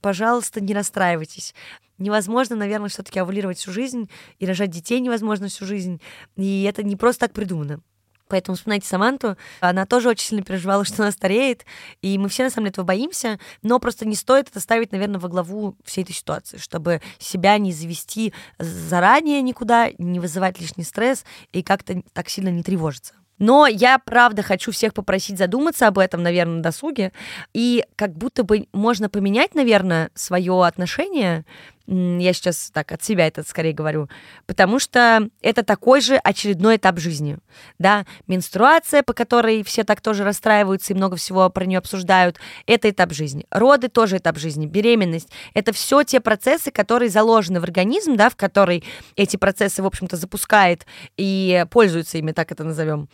Пожалуйста, 0.00 0.60
не 0.60 0.72
расстраивайтесь. 0.72 1.54
Невозможно, 1.98 2.54
наверное, 2.54 2.88
все-таки 2.88 3.18
овулировать 3.18 3.58
всю 3.58 3.72
жизнь, 3.72 4.08
и 4.38 4.46
рожать 4.46 4.70
детей 4.70 5.00
невозможно 5.00 5.48
всю 5.48 5.66
жизнь. 5.66 6.00
И 6.36 6.62
это 6.62 6.84
не 6.84 6.96
просто 6.96 7.26
так 7.26 7.32
придумано. 7.32 7.80
Поэтому 8.28 8.56
вспоминайте 8.56 8.86
Саманту. 8.86 9.36
Она 9.60 9.86
тоже 9.86 10.08
очень 10.08 10.26
сильно 10.26 10.44
переживала, 10.44 10.84
что 10.84 11.02
она 11.02 11.12
стареет. 11.12 11.64
И 12.02 12.18
мы 12.18 12.28
все, 12.28 12.44
на 12.44 12.50
самом 12.50 12.66
деле, 12.66 12.72
этого 12.72 12.84
боимся. 12.84 13.38
Но 13.62 13.78
просто 13.78 14.06
не 14.06 14.14
стоит 14.14 14.48
это 14.48 14.60
ставить, 14.60 14.92
наверное, 14.92 15.20
во 15.20 15.28
главу 15.28 15.76
всей 15.84 16.04
этой 16.04 16.14
ситуации, 16.14 16.58
чтобы 16.58 17.00
себя 17.18 17.58
не 17.58 17.72
завести 17.72 18.32
заранее 18.58 19.42
никуда, 19.42 19.90
не 19.98 20.20
вызывать 20.20 20.60
лишний 20.60 20.84
стресс 20.84 21.24
и 21.52 21.62
как-то 21.62 22.02
так 22.12 22.28
сильно 22.28 22.48
не 22.50 22.62
тревожиться. 22.62 23.14
Но 23.38 23.66
я, 23.66 23.98
правда, 23.98 24.42
хочу 24.42 24.72
всех 24.72 24.92
попросить 24.92 25.38
задуматься 25.38 25.86
об 25.86 25.98
этом, 25.98 26.22
наверное, 26.22 26.56
на 26.56 26.62
досуге. 26.62 27.12
И 27.52 27.84
как 27.96 28.12
будто 28.14 28.42
бы 28.42 28.66
можно 28.72 29.08
поменять, 29.08 29.54
наверное, 29.54 30.10
свое 30.14 30.64
отношение 30.64 31.44
я 31.88 32.32
сейчас 32.34 32.70
так 32.70 32.92
от 32.92 33.02
себя 33.02 33.26
это 33.26 33.42
скорее 33.42 33.72
говорю, 33.72 34.08
потому 34.46 34.78
что 34.78 35.28
это 35.40 35.62
такой 35.62 36.02
же 36.02 36.16
очередной 36.16 36.76
этап 36.76 36.98
жизни, 36.98 37.38
да, 37.78 38.04
менструация, 38.26 39.02
по 39.02 39.14
которой 39.14 39.62
все 39.62 39.84
так 39.84 40.02
тоже 40.02 40.22
расстраиваются 40.22 40.92
и 40.92 40.96
много 40.96 41.16
всего 41.16 41.48
про 41.48 41.64
нее 41.64 41.78
обсуждают, 41.78 42.38
это 42.66 42.90
этап 42.90 43.12
жизни, 43.12 43.46
роды 43.50 43.88
тоже 43.88 44.18
этап 44.18 44.36
жизни, 44.36 44.66
беременность, 44.66 45.30
это 45.54 45.72
все 45.72 46.02
те 46.02 46.20
процессы, 46.20 46.70
которые 46.70 47.08
заложены 47.08 47.60
в 47.60 47.64
организм, 47.64 48.16
да, 48.16 48.28
в 48.28 48.36
который 48.36 48.84
эти 49.16 49.38
процессы, 49.38 49.82
в 49.82 49.86
общем-то, 49.86 50.16
запускает 50.16 50.86
и 51.16 51.64
пользуется 51.70 52.18
ими, 52.18 52.32
так 52.32 52.52
это 52.52 52.64
назовем. 52.64 53.08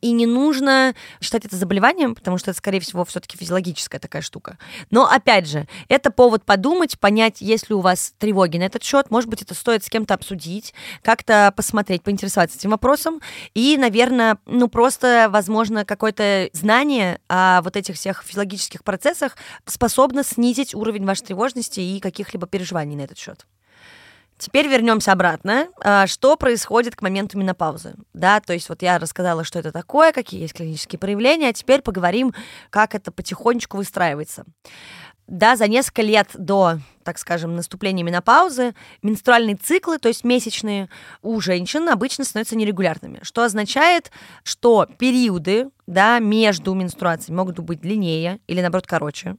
И 0.00 0.12
не 0.12 0.26
нужно 0.26 0.94
считать 1.20 1.44
это 1.44 1.56
заболеванием, 1.56 2.14
потому 2.14 2.38
что 2.38 2.50
это, 2.50 2.58
скорее 2.58 2.78
всего, 2.80 3.04
все-таки 3.04 3.36
физиологическая 3.36 3.98
такая 3.98 4.22
штука. 4.22 4.58
Но, 4.90 5.08
опять 5.08 5.48
же, 5.48 5.66
это 5.88 6.12
повод 6.12 6.44
подумать, 6.44 6.98
понять, 7.00 7.40
есть 7.40 7.68
ли 7.68 7.74
у 7.74 7.80
вас 7.80 8.14
тревоги 8.18 8.58
на 8.58 8.64
этот 8.64 8.84
счет. 8.84 9.10
Может 9.10 9.28
быть, 9.28 9.42
это 9.42 9.54
стоит 9.54 9.84
с 9.84 9.88
кем-то 9.88 10.14
обсудить, 10.14 10.72
как-то 11.02 11.52
посмотреть, 11.56 12.02
поинтересоваться 12.02 12.58
этим 12.58 12.70
вопросом. 12.70 13.20
И, 13.54 13.76
наверное, 13.76 14.38
ну 14.46 14.68
просто, 14.68 15.28
возможно, 15.30 15.84
какое-то 15.84 16.48
знание 16.52 17.20
о 17.28 17.60
вот 17.62 17.76
этих 17.76 17.96
всех 17.96 18.22
физиологических 18.22 18.84
процессах 18.84 19.36
способно 19.66 20.22
снизить 20.22 20.74
уровень 20.74 21.04
вашей 21.04 21.24
тревожности 21.24 21.80
и 21.80 21.98
каких-либо 21.98 22.46
переживаний 22.46 22.96
на 22.96 23.02
этот 23.02 23.18
счет. 23.18 23.46
Теперь 24.38 24.68
вернемся 24.68 25.12
обратно. 25.12 25.68
А, 25.80 26.06
что 26.06 26.36
происходит 26.36 26.94
к 26.94 27.02
моменту 27.02 27.36
менопаузы? 27.36 27.94
Да, 28.14 28.40
то 28.40 28.52
есть 28.52 28.68
вот 28.68 28.82
я 28.82 28.98
рассказала, 28.98 29.42
что 29.42 29.58
это 29.58 29.72
такое, 29.72 30.12
какие 30.12 30.40
есть 30.40 30.54
клинические 30.54 30.98
проявления, 30.98 31.48
а 31.48 31.52
теперь 31.52 31.82
поговорим, 31.82 32.32
как 32.70 32.94
это 32.94 33.10
потихонечку 33.10 33.76
выстраивается. 33.76 34.44
Да, 35.26 35.56
за 35.56 35.68
несколько 35.68 36.00
лет 36.00 36.28
до, 36.34 36.78
так 37.04 37.18
скажем, 37.18 37.54
наступления 37.54 38.02
менопаузы 38.02 38.74
менструальные 39.02 39.56
циклы, 39.56 39.98
то 39.98 40.08
есть 40.08 40.24
месячные, 40.24 40.88
у 41.20 41.38
женщин 41.40 41.86
обычно 41.90 42.24
становятся 42.24 42.56
нерегулярными, 42.56 43.18
что 43.22 43.42
означает, 43.44 44.10
что 44.42 44.86
периоды 44.98 45.68
да, 45.86 46.18
между 46.18 46.72
менструациями 46.72 47.36
могут 47.36 47.58
быть 47.58 47.80
длиннее 47.80 48.40
или, 48.46 48.62
наоборот, 48.62 48.86
короче. 48.86 49.36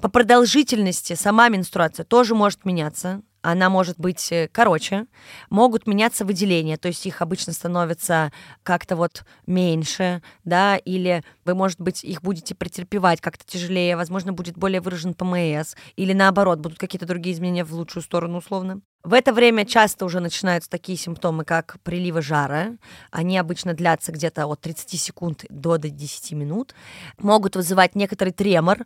По 0.00 0.08
продолжительности 0.08 1.14
сама 1.14 1.48
менструация 1.48 2.04
тоже 2.04 2.34
может 2.34 2.64
меняться 2.64 3.22
она 3.42 3.68
может 3.68 3.98
быть 3.98 4.30
э, 4.32 4.48
короче, 4.50 5.06
могут 5.50 5.86
меняться 5.86 6.24
выделения, 6.24 6.76
то 6.76 6.88
есть 6.88 7.04
их 7.06 7.20
обычно 7.22 7.52
становится 7.52 8.32
как-то 8.62 8.96
вот 8.96 9.24
меньше, 9.46 10.22
да, 10.44 10.76
или 10.76 11.22
вы, 11.44 11.54
может 11.54 11.80
быть, 11.80 12.04
их 12.04 12.22
будете 12.22 12.54
претерпевать 12.54 13.20
как-то 13.20 13.44
тяжелее, 13.44 13.96
возможно, 13.96 14.32
будет 14.32 14.56
более 14.56 14.80
выражен 14.80 15.14
ПМС, 15.14 15.74
или 15.96 16.12
наоборот, 16.12 16.60
будут 16.60 16.78
какие-то 16.78 17.06
другие 17.06 17.34
изменения 17.34 17.64
в 17.64 17.72
лучшую 17.72 18.02
сторону 18.02 18.38
условно. 18.38 18.80
В 19.04 19.14
это 19.14 19.32
время 19.32 19.66
часто 19.66 20.04
уже 20.04 20.20
начинаются 20.20 20.70
такие 20.70 20.96
симптомы, 20.96 21.44
как 21.44 21.76
приливы 21.82 22.22
жара. 22.22 22.76
Они 23.10 23.36
обычно 23.36 23.74
длятся 23.74 24.12
где-то 24.12 24.46
от 24.46 24.60
30 24.60 25.00
секунд 25.00 25.44
до 25.48 25.76
10 25.76 26.32
минут. 26.32 26.72
Могут 27.18 27.56
вызывать 27.56 27.96
некоторый 27.96 28.30
тремор, 28.30 28.78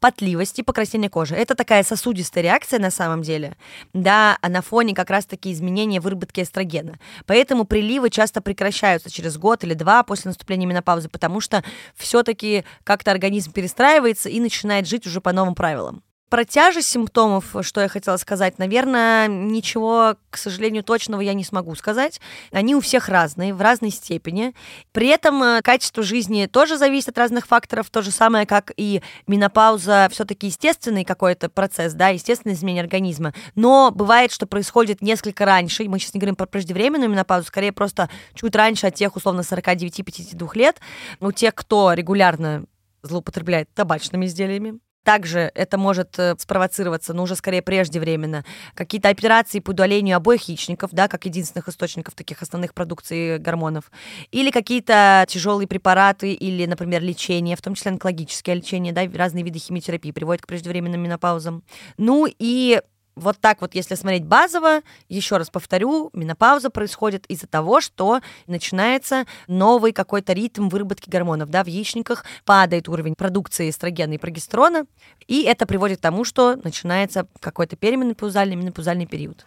потливость 0.00 0.58
и 0.58 0.62
покраснение 0.62 1.08
кожи. 1.08 1.34
Это 1.34 1.54
такая 1.54 1.82
сосудистая 1.82 2.44
реакция 2.44 2.78
на 2.78 2.90
самом 2.90 3.22
деле, 3.22 3.56
да, 3.94 4.36
а 4.42 4.50
на 4.50 4.60
фоне 4.60 4.94
как 4.94 5.08
раз-таки 5.08 5.50
изменения 5.50 5.98
выработки 5.98 6.42
эстрогена. 6.42 6.98
Поэтому 7.24 7.64
приливы 7.64 8.10
часто 8.10 8.42
прекращаются 8.42 9.10
через 9.10 9.38
год 9.38 9.64
или 9.64 9.72
два 9.72 10.02
после 10.02 10.28
наступления 10.28 10.68
менопаузы, 10.68 11.08
потому 11.08 11.40
что 11.40 11.64
все-таки 11.96 12.64
как-то 12.84 13.12
организм 13.12 13.52
перестраивается 13.52 14.28
и 14.28 14.40
начинает 14.40 14.86
жить 14.86 15.06
уже 15.06 15.22
по 15.22 15.32
новым 15.32 15.54
правилам. 15.54 16.02
Про 16.30 16.44
тяжесть 16.44 16.88
симптомов, 16.88 17.54
что 17.60 17.80
я 17.80 17.88
хотела 17.88 18.16
сказать, 18.16 18.58
наверное, 18.58 19.28
ничего, 19.28 20.16
к 20.30 20.36
сожалению, 20.36 20.82
точного 20.82 21.20
я 21.20 21.34
не 21.34 21.44
смогу 21.44 21.74
сказать. 21.76 22.20
Они 22.50 22.74
у 22.74 22.80
всех 22.80 23.08
разные, 23.08 23.54
в 23.54 23.60
разной 23.60 23.90
степени. 23.90 24.54
При 24.92 25.08
этом 25.08 25.42
э, 25.42 25.62
качество 25.62 26.02
жизни 26.02 26.46
тоже 26.46 26.76
зависит 26.76 27.10
от 27.10 27.18
разных 27.18 27.46
факторов, 27.46 27.90
то 27.90 28.02
же 28.02 28.10
самое, 28.10 28.46
как 28.46 28.72
и 28.76 29.02
менопауза, 29.26 30.08
все-таки 30.10 30.46
естественный 30.46 31.04
какой-то 31.04 31.48
процесс, 31.50 31.92
да, 31.92 32.08
естественное 32.08 32.56
изменение 32.56 32.82
организма. 32.82 33.34
Но 33.54 33.92
бывает, 33.94 34.32
что 34.32 34.46
происходит 34.46 35.02
несколько 35.02 35.44
раньше, 35.44 35.84
мы 35.84 35.98
сейчас 35.98 36.14
не 36.14 36.20
говорим 36.20 36.36
про 36.36 36.46
преждевременную 36.46 37.10
менопаузу, 37.10 37.46
скорее 37.46 37.70
просто 37.70 38.08
чуть 38.34 38.56
раньше 38.56 38.86
от 38.86 38.94
тех, 38.94 39.14
условно, 39.14 39.42
49-52 39.42 40.48
лет, 40.54 40.80
у 41.20 41.30
тех, 41.32 41.54
кто 41.54 41.92
регулярно 41.92 42.64
злоупотребляет 43.02 43.68
табачными 43.74 44.26
изделиями, 44.26 44.80
также 45.04 45.52
это 45.54 45.78
может 45.78 46.18
э, 46.18 46.34
спровоцироваться, 46.38 47.14
но 47.14 47.22
уже 47.22 47.36
скорее 47.36 47.62
преждевременно. 47.62 48.44
Какие-то 48.74 49.10
операции 49.10 49.60
по 49.60 49.70
удалению 49.70 50.16
обоих 50.16 50.48
яичников, 50.48 50.90
да, 50.92 51.08
как 51.08 51.26
единственных 51.26 51.68
источников 51.68 52.14
таких 52.14 52.42
основных 52.42 52.74
продукций 52.74 53.38
гормонов. 53.38 53.90
Или 54.32 54.50
какие-то 54.50 55.26
тяжелые 55.28 55.68
препараты, 55.68 56.32
или, 56.32 56.66
например, 56.66 57.02
лечение, 57.02 57.56
в 57.56 57.62
том 57.62 57.74
числе 57.74 57.92
онкологическое 57.92 58.54
лечение, 58.54 58.92
да, 58.92 59.02
разные 59.14 59.44
виды 59.44 59.58
химиотерапии 59.58 60.10
приводят 60.10 60.42
к 60.42 60.46
преждевременным 60.46 61.00
менопаузам. 61.00 61.62
Ну 61.98 62.26
и 62.26 62.80
вот 63.16 63.38
так 63.40 63.60
вот, 63.60 63.74
если 63.74 63.94
смотреть 63.94 64.24
базово, 64.24 64.80
еще 65.08 65.36
раз 65.36 65.50
повторю, 65.50 66.10
менопауза 66.12 66.70
происходит 66.70 67.26
из-за 67.26 67.46
того, 67.46 67.80
что 67.80 68.20
начинается 68.46 69.26
новый 69.46 69.92
какой-то 69.92 70.32
ритм 70.32 70.68
выработки 70.68 71.08
гормонов, 71.08 71.50
да, 71.50 71.62
в 71.62 71.66
яичниках 71.66 72.24
падает 72.44 72.88
уровень 72.88 73.14
продукции 73.14 73.70
эстрогена 73.70 74.14
и 74.14 74.18
прогестерона, 74.18 74.86
и 75.26 75.42
это 75.42 75.66
приводит 75.66 75.98
к 75.98 76.02
тому, 76.02 76.24
что 76.24 76.56
начинается 76.56 77.26
какой-то 77.40 77.76
переменопаузальный, 77.76 78.56
менопаузальный 78.56 79.06
период. 79.06 79.44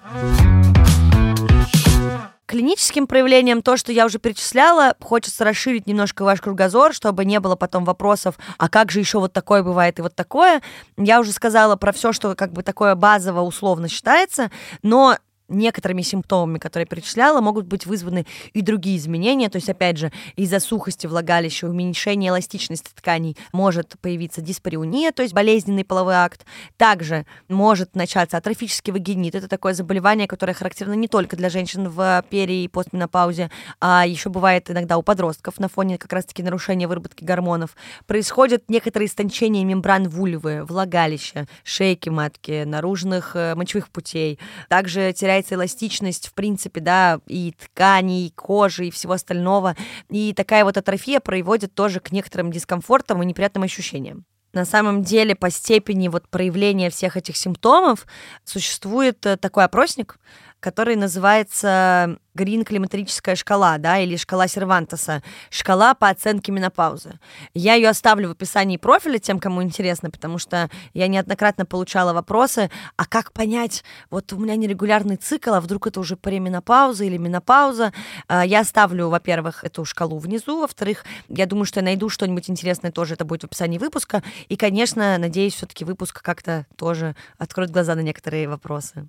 Клиническим 2.47 3.07
проявлением 3.07 3.61
то, 3.61 3.75
что 3.75 3.91
я 3.91 4.05
уже 4.05 4.19
перечисляла, 4.19 4.95
хочется 5.01 5.43
расширить 5.43 5.85
немножко 5.85 6.23
ваш 6.23 6.39
кругозор, 6.39 6.93
чтобы 6.93 7.25
не 7.25 7.41
было 7.41 7.57
потом 7.57 7.83
вопросов, 7.83 8.35
а 8.57 8.69
как 8.69 8.89
же 8.89 8.99
еще 8.99 9.19
вот 9.19 9.33
такое 9.33 9.63
бывает 9.63 9.99
и 9.99 10.01
вот 10.01 10.15
такое. 10.15 10.61
Я 10.95 11.19
уже 11.19 11.33
сказала 11.33 11.75
про 11.75 11.91
все, 11.91 12.13
что 12.13 12.35
как 12.35 12.53
бы 12.53 12.63
такое 12.63 12.95
базово 12.95 13.41
условно 13.41 13.89
считается, 13.89 14.49
но 14.81 15.17
некоторыми 15.49 16.01
симптомами, 16.01 16.57
которые 16.57 16.85
я 16.89 16.95
перечисляла, 16.95 17.41
могут 17.41 17.65
быть 17.65 17.85
вызваны 17.85 18.25
и 18.53 18.61
другие 18.61 18.97
изменения. 18.97 19.49
То 19.49 19.57
есть, 19.57 19.69
опять 19.69 19.97
же, 19.97 20.11
из-за 20.35 20.59
сухости 20.59 21.07
влагалища, 21.07 21.67
уменьшения 21.67 22.29
эластичности 22.29 22.91
тканей 22.93 23.37
может 23.53 23.95
появиться 24.01 24.41
диспариуния, 24.41 25.11
то 25.11 25.21
есть 25.21 25.33
болезненный 25.33 25.85
половой 25.85 26.15
акт. 26.15 26.45
Также 26.77 27.25
может 27.47 27.95
начаться 27.95 28.37
атрофический 28.37 28.91
вагинит. 28.91 29.35
Это 29.35 29.47
такое 29.47 29.73
заболевание, 29.73 30.27
которое 30.27 30.53
характерно 30.53 30.93
не 30.93 31.07
только 31.07 31.35
для 31.35 31.49
женщин 31.49 31.89
в 31.89 32.23
пери 32.29 32.65
и 32.65 32.67
постменопаузе, 32.67 33.49
а 33.79 34.05
еще 34.05 34.29
бывает 34.29 34.69
иногда 34.69 34.97
у 34.97 35.03
подростков 35.03 35.59
на 35.59 35.69
фоне 35.69 35.97
как 35.97 36.13
раз-таки 36.13 36.43
нарушения 36.43 36.87
выработки 36.87 37.23
гормонов. 37.23 37.75
Происходит 38.05 38.69
некоторые 38.69 39.07
истончения 39.07 39.63
мембран 39.63 40.09
вульвы, 40.09 40.63
влагалища, 40.63 41.47
шейки 41.63 42.09
матки, 42.09 42.63
наружных 42.63 43.35
э, 43.35 43.55
мочевых 43.55 43.89
путей. 43.89 44.39
Также 44.69 45.13
теряется 45.13 45.36
теряется 45.37 45.55
эластичность, 45.55 46.27
в 46.27 46.33
принципе, 46.33 46.79
да, 46.81 47.19
и 47.27 47.53
тканей, 47.57 48.27
и 48.27 48.31
кожи, 48.31 48.87
и 48.87 48.91
всего 48.91 49.13
остального. 49.13 49.75
И 50.09 50.33
такая 50.33 50.63
вот 50.63 50.77
атрофия 50.77 51.19
приводит 51.19 51.73
тоже 51.73 51.99
к 51.99 52.11
некоторым 52.11 52.51
дискомфортам 52.51 53.21
и 53.21 53.25
неприятным 53.25 53.63
ощущениям. 53.63 54.25
На 54.53 54.65
самом 54.65 55.03
деле, 55.03 55.35
по 55.35 55.51
степени 55.51 56.07
вот 56.07 56.27
проявления 56.29 56.89
всех 56.89 57.17
этих 57.17 57.37
симптомов 57.37 58.07
существует 58.43 59.23
э, 59.25 59.37
такой 59.37 59.65
опросник, 59.65 60.17
который 60.59 60.95
называется 60.95 62.17
Грин 62.37 62.63
климаторическая 62.63 63.35
шкала, 63.35 63.77
да, 63.79 63.97
или 63.97 64.15
шкала 64.15 64.47
Сервантеса, 64.47 65.23
шкала 65.49 65.95
по 65.95 66.07
оценке 66.09 66.51
менопаузы. 66.51 67.19
Я 67.53 67.73
ее 67.73 67.89
оставлю 67.89 68.29
в 68.29 68.31
описании 68.31 68.77
профиля 68.77 69.17
тем, 69.17 69.39
кому 69.39 69.63
интересно, 69.63 70.11
потому 70.11 70.37
что 70.37 70.69
я 70.93 71.07
неоднократно 71.07 71.65
получала 71.65 72.13
вопросы, 72.13 72.69
а 72.95 73.05
как 73.05 73.33
понять, 73.33 73.83
вот 74.11 74.31
у 74.33 74.37
меня 74.37 74.55
нерегулярный 74.55 75.15
цикл, 75.15 75.53
а 75.53 75.61
вдруг 75.61 75.87
это 75.87 75.99
уже 75.99 76.15
пременопауза 76.15 77.05
или 77.05 77.17
менопауза. 77.17 77.91
А, 78.27 78.45
я 78.45 78.59
оставлю, 78.59 79.09
во-первых, 79.09 79.63
эту 79.63 79.83
шкалу 79.83 80.19
внизу, 80.19 80.61
во-вторых, 80.61 81.05
я 81.29 81.47
думаю, 81.47 81.65
что 81.65 81.79
я 81.79 81.85
найду 81.85 82.09
что-нибудь 82.09 82.49
интересное 82.49 82.91
тоже, 82.91 83.15
это 83.15 83.25
будет 83.25 83.41
в 83.41 83.45
описании 83.45 83.79
выпуска, 83.79 84.21
и, 84.47 84.55
конечно, 84.55 85.17
надеюсь, 85.17 85.55
все-таки 85.55 85.85
выпуск 85.85 86.21
как-то 86.21 86.67
тоже 86.75 87.15
откроет 87.39 87.71
глаза 87.71 87.95
на 87.95 88.01
некоторые 88.01 88.47
вопросы. 88.47 89.07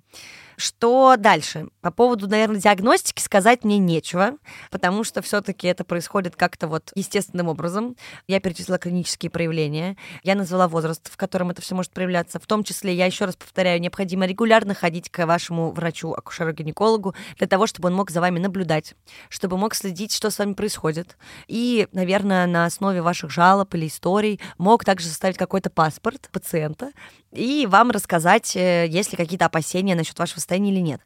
Что 0.59 1.15
дальше? 1.15 1.69
По 1.79 1.89
поводу, 1.89 2.27
наверное, 2.27 2.59
диагностики 2.59 3.21
сказать 3.21 3.63
мне 3.63 3.77
нечего, 3.77 4.33
потому 4.71 5.05
что 5.05 5.21
все-таки 5.21 5.67
это 5.67 5.85
происходит 5.85 6.35
как-то 6.35 6.67
вот 6.67 6.91
естественным 6.95 7.47
образом. 7.47 7.95
Я 8.27 8.41
перечислила 8.41 8.77
клинические 8.77 9.29
проявления, 9.29 9.95
я 10.21 10.35
назвала 10.35 10.67
возраст, 10.67 11.09
в 11.09 11.15
котором 11.15 11.49
это 11.49 11.61
все 11.61 11.75
может 11.75 11.93
проявляться. 11.93 12.41
В 12.41 12.45
том 12.45 12.65
числе, 12.65 12.93
я 12.93 13.05
еще 13.05 13.23
раз 13.23 13.37
повторяю, 13.37 13.79
необходимо 13.79 14.25
регулярно 14.25 14.73
ходить 14.73 15.09
к 15.09 15.25
вашему 15.25 15.71
врачу, 15.71 16.11
акушеру-гинекологу, 16.11 17.15
для 17.37 17.47
того, 17.47 17.65
чтобы 17.65 17.87
он 17.87 17.95
мог 17.95 18.11
за 18.11 18.19
вами 18.19 18.39
наблюдать, 18.39 18.95
чтобы 19.29 19.57
мог 19.57 19.73
следить, 19.73 20.13
что 20.13 20.29
с 20.29 20.39
вами 20.39 20.55
происходит. 20.55 21.17
И, 21.47 21.87
наверное, 21.93 22.45
на 22.47 22.65
основе 22.65 23.01
ваших 23.01 23.31
жалоб 23.31 23.73
или 23.75 23.87
историй 23.87 24.41
мог 24.57 24.83
также 24.83 25.07
составить 25.07 25.37
какой-то 25.37 25.69
паспорт 25.69 26.27
пациента, 26.33 26.91
и 27.31 27.67
вам 27.69 27.91
рассказать, 27.91 28.55
э, 28.55 28.87
есть 28.87 29.11
ли 29.11 29.17
какие-то 29.17 29.45
опасения 29.45 29.93
насчет 29.93 30.17
вашего 30.17 30.39
состояния 30.49 30.71
или 30.71 30.79
нет. 30.79 31.01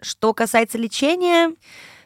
Что 0.00 0.32
касается 0.32 0.78
лечения, 0.78 1.54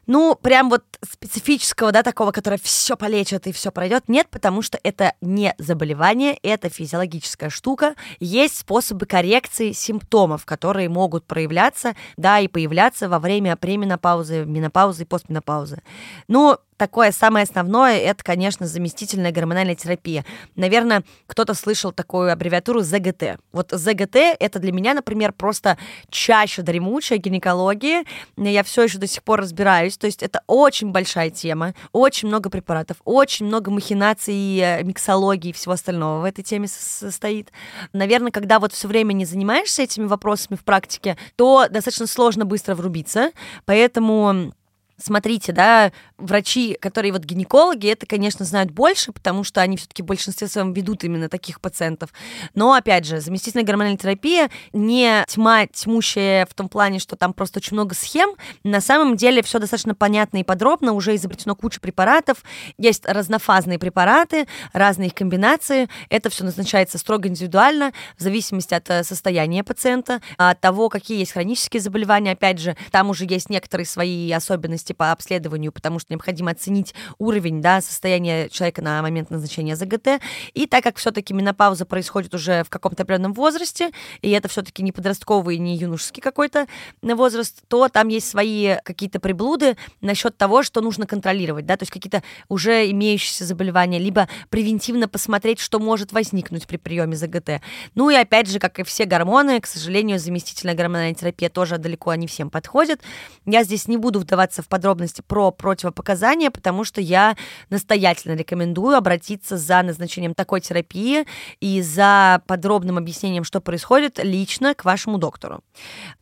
ну, 0.06 0.34
прям 0.34 0.70
вот 0.70 0.82
специфического, 1.02 1.92
да, 1.92 2.02
такого, 2.02 2.32
которое 2.32 2.58
все 2.60 2.96
полечит 2.96 3.46
и 3.46 3.52
все 3.52 3.70
пройдет, 3.70 4.08
нет, 4.08 4.26
потому 4.28 4.60
что 4.60 4.78
это 4.82 5.14
не 5.20 5.54
заболевание, 5.58 6.36
это 6.42 6.68
физиологическая 6.68 7.48
штука. 7.48 7.94
Есть 8.18 8.58
способы 8.58 9.06
коррекции 9.06 9.70
симптомов, 9.72 10.44
которые 10.46 10.88
могут 10.88 11.26
проявляться, 11.26 11.94
да, 12.16 12.40
и 12.40 12.48
появляться 12.48 13.08
во 13.08 13.20
время 13.20 13.56
пременопаузы, 13.56 14.44
менопаузы 14.44 15.04
и 15.04 15.06
постменопаузы. 15.06 15.82
Ну, 16.26 16.58
такое 16.80 17.12
самое 17.12 17.42
основное, 17.42 17.98
это, 17.98 18.24
конечно, 18.24 18.66
заместительная 18.66 19.32
гормональная 19.32 19.74
терапия. 19.74 20.24
Наверное, 20.56 21.04
кто-то 21.26 21.52
слышал 21.52 21.92
такую 21.92 22.32
аббревиатуру 22.32 22.80
ЗГТ. 22.80 23.38
Вот 23.52 23.70
ЗГТ— 23.70 24.16
это 24.40 24.58
для 24.58 24.72
меня, 24.72 24.94
например, 24.94 25.34
просто 25.34 25.76
чаще 26.08 26.62
дремучая 26.62 27.18
гинекология. 27.18 28.04
Я 28.38 28.62
все 28.62 28.84
еще 28.84 28.96
до 28.96 29.06
сих 29.06 29.22
пор 29.22 29.40
разбираюсь. 29.40 29.98
То 29.98 30.06
есть 30.06 30.22
это 30.22 30.40
очень 30.46 30.90
большая 30.90 31.28
тема, 31.28 31.74
очень 31.92 32.28
много 32.28 32.48
препаратов, 32.48 32.96
очень 33.04 33.44
много 33.44 33.70
махинаций, 33.70 34.56
э, 34.56 34.82
миксологии 34.82 35.50
и 35.50 35.52
всего 35.52 35.74
остального 35.74 36.22
в 36.22 36.24
этой 36.24 36.42
теме 36.42 36.66
состоит. 36.66 37.52
Наверное, 37.92 38.30
когда 38.30 38.58
вот 38.58 38.72
все 38.72 38.88
время 38.88 39.12
не 39.12 39.26
занимаешься 39.26 39.82
этими 39.82 40.06
вопросами 40.06 40.56
в 40.56 40.64
практике, 40.64 41.18
то 41.36 41.66
достаточно 41.68 42.06
сложно 42.06 42.46
быстро 42.46 42.74
врубиться. 42.74 43.32
Поэтому 43.66 44.54
смотрите, 45.02 45.52
да, 45.52 45.92
врачи, 46.18 46.76
которые 46.80 47.12
вот 47.12 47.24
гинекологи, 47.24 47.88
это, 47.88 48.06
конечно, 48.06 48.44
знают 48.44 48.70
больше, 48.70 49.12
потому 49.12 49.44
что 49.44 49.60
они 49.60 49.76
все-таки 49.76 50.02
в 50.02 50.06
большинстве 50.06 50.48
своем 50.48 50.72
ведут 50.72 51.04
именно 51.04 51.28
таких 51.28 51.60
пациентов. 51.60 52.10
Но, 52.54 52.72
опять 52.74 53.06
же, 53.06 53.20
заместительная 53.20 53.64
гормональная 53.64 53.98
терапия 53.98 54.50
не 54.72 55.24
тьма 55.28 55.66
тьмущая 55.66 56.46
в 56.46 56.54
том 56.54 56.68
плане, 56.68 56.98
что 56.98 57.16
там 57.16 57.32
просто 57.32 57.58
очень 57.58 57.74
много 57.74 57.94
схем. 57.94 58.30
На 58.64 58.80
самом 58.80 59.16
деле 59.16 59.42
все 59.42 59.58
достаточно 59.58 59.94
понятно 59.94 60.38
и 60.38 60.44
подробно, 60.44 60.92
уже 60.92 61.14
изобретено 61.16 61.54
куча 61.54 61.80
препаратов, 61.80 62.42
есть 62.78 63.04
разнофазные 63.06 63.78
препараты, 63.78 64.46
разные 64.72 65.08
их 65.08 65.14
комбинации. 65.14 65.88
Это 66.08 66.30
все 66.30 66.44
назначается 66.44 66.98
строго 66.98 67.28
индивидуально, 67.28 67.92
в 68.16 68.22
зависимости 68.22 68.74
от 68.74 68.88
э, 68.90 69.04
состояния 69.04 69.64
пациента, 69.64 70.20
от 70.36 70.60
того, 70.60 70.88
какие 70.88 71.18
есть 71.18 71.32
хронические 71.32 71.80
заболевания. 71.80 72.32
Опять 72.32 72.58
же, 72.58 72.76
там 72.90 73.10
уже 73.10 73.24
есть 73.24 73.50
некоторые 73.50 73.86
свои 73.86 74.30
особенности 74.32 74.89
по 74.92 75.12
обследованию, 75.12 75.72
потому 75.72 75.98
что 75.98 76.12
необходимо 76.12 76.50
оценить 76.50 76.94
уровень 77.18 77.60
да, 77.60 77.80
состояния 77.80 78.48
человека 78.48 78.82
на 78.82 79.02
момент 79.02 79.30
назначения 79.30 79.76
ЗГТ. 79.76 80.22
И 80.54 80.66
так 80.66 80.84
как 80.84 80.96
все-таки 80.96 81.32
менопауза 81.32 81.86
происходит 81.86 82.34
уже 82.34 82.64
в 82.64 82.70
каком-то 82.70 83.02
определенном 83.02 83.32
возрасте, 83.32 83.90
и 84.22 84.30
это 84.30 84.48
все-таки 84.48 84.82
не 84.82 84.92
подростковый, 84.92 85.58
не 85.58 85.76
юношеский 85.76 86.22
какой-то 86.22 86.66
возраст, 87.02 87.62
то 87.68 87.88
там 87.88 88.08
есть 88.08 88.28
свои 88.28 88.76
какие-то 88.84 89.20
приблуды 89.20 89.76
насчет 90.00 90.36
того, 90.36 90.62
что 90.62 90.80
нужно 90.80 91.06
контролировать, 91.06 91.66
да, 91.66 91.76
то 91.76 91.82
есть 91.82 91.92
какие-то 91.92 92.22
уже 92.48 92.90
имеющиеся 92.90 93.44
заболевания, 93.44 93.98
либо 93.98 94.28
превентивно 94.48 95.08
посмотреть, 95.08 95.60
что 95.60 95.78
может 95.78 96.12
возникнуть 96.12 96.66
при 96.66 96.76
приеме 96.76 97.16
ЗГТ. 97.16 97.62
Ну 97.94 98.10
и 98.10 98.14
опять 98.14 98.48
же, 98.48 98.58
как 98.58 98.78
и 98.78 98.82
все 98.82 99.04
гормоны, 99.04 99.60
к 99.60 99.66
сожалению, 99.66 100.18
заместительная 100.18 100.74
гормональная 100.74 101.14
терапия 101.14 101.48
тоже 101.48 101.78
далеко 101.78 102.14
не 102.14 102.26
всем 102.26 102.50
подходит. 102.50 103.00
Я 103.46 103.64
здесь 103.64 103.88
не 103.88 103.96
буду 103.96 104.20
вдаваться 104.20 104.62
в 104.62 104.68
подробности 104.68 104.79
про 105.26 105.50
противопоказания 105.50 106.20
показания, 106.20 106.50
потому 106.50 106.84
что 106.84 107.00
я 107.00 107.36
настоятельно 107.70 108.34
рекомендую 108.34 108.96
обратиться 108.96 109.56
за 109.56 109.82
назначением 109.82 110.34
такой 110.34 110.60
терапии 110.60 111.24
и 111.60 111.82
за 111.82 112.42
подробным 112.46 112.98
объяснением, 112.98 113.44
что 113.44 113.60
происходит, 113.60 114.18
лично 114.22 114.74
к 114.74 114.84
вашему 114.84 115.18
доктору. 115.18 115.60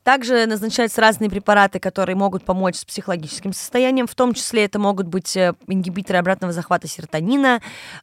Также 0.02 0.46
назначаются 0.46 1.00
разные 1.00 1.30
препараты, 1.30 1.80
которые 1.80 2.16
могут 2.16 2.44
помочь 2.44 2.76
с 2.76 2.84
психологическим 2.84 3.52
состоянием, 3.52 4.06
в 4.06 4.14
том 4.14 4.34
числе 4.34 4.64
это 4.64 4.78
могут 4.78 5.06
быть 5.06 5.36
э, 5.36 5.54
ингибиторы 5.66 6.18
обратного 6.18 6.52
захвата 6.52 6.88
серотонина, 6.88 7.60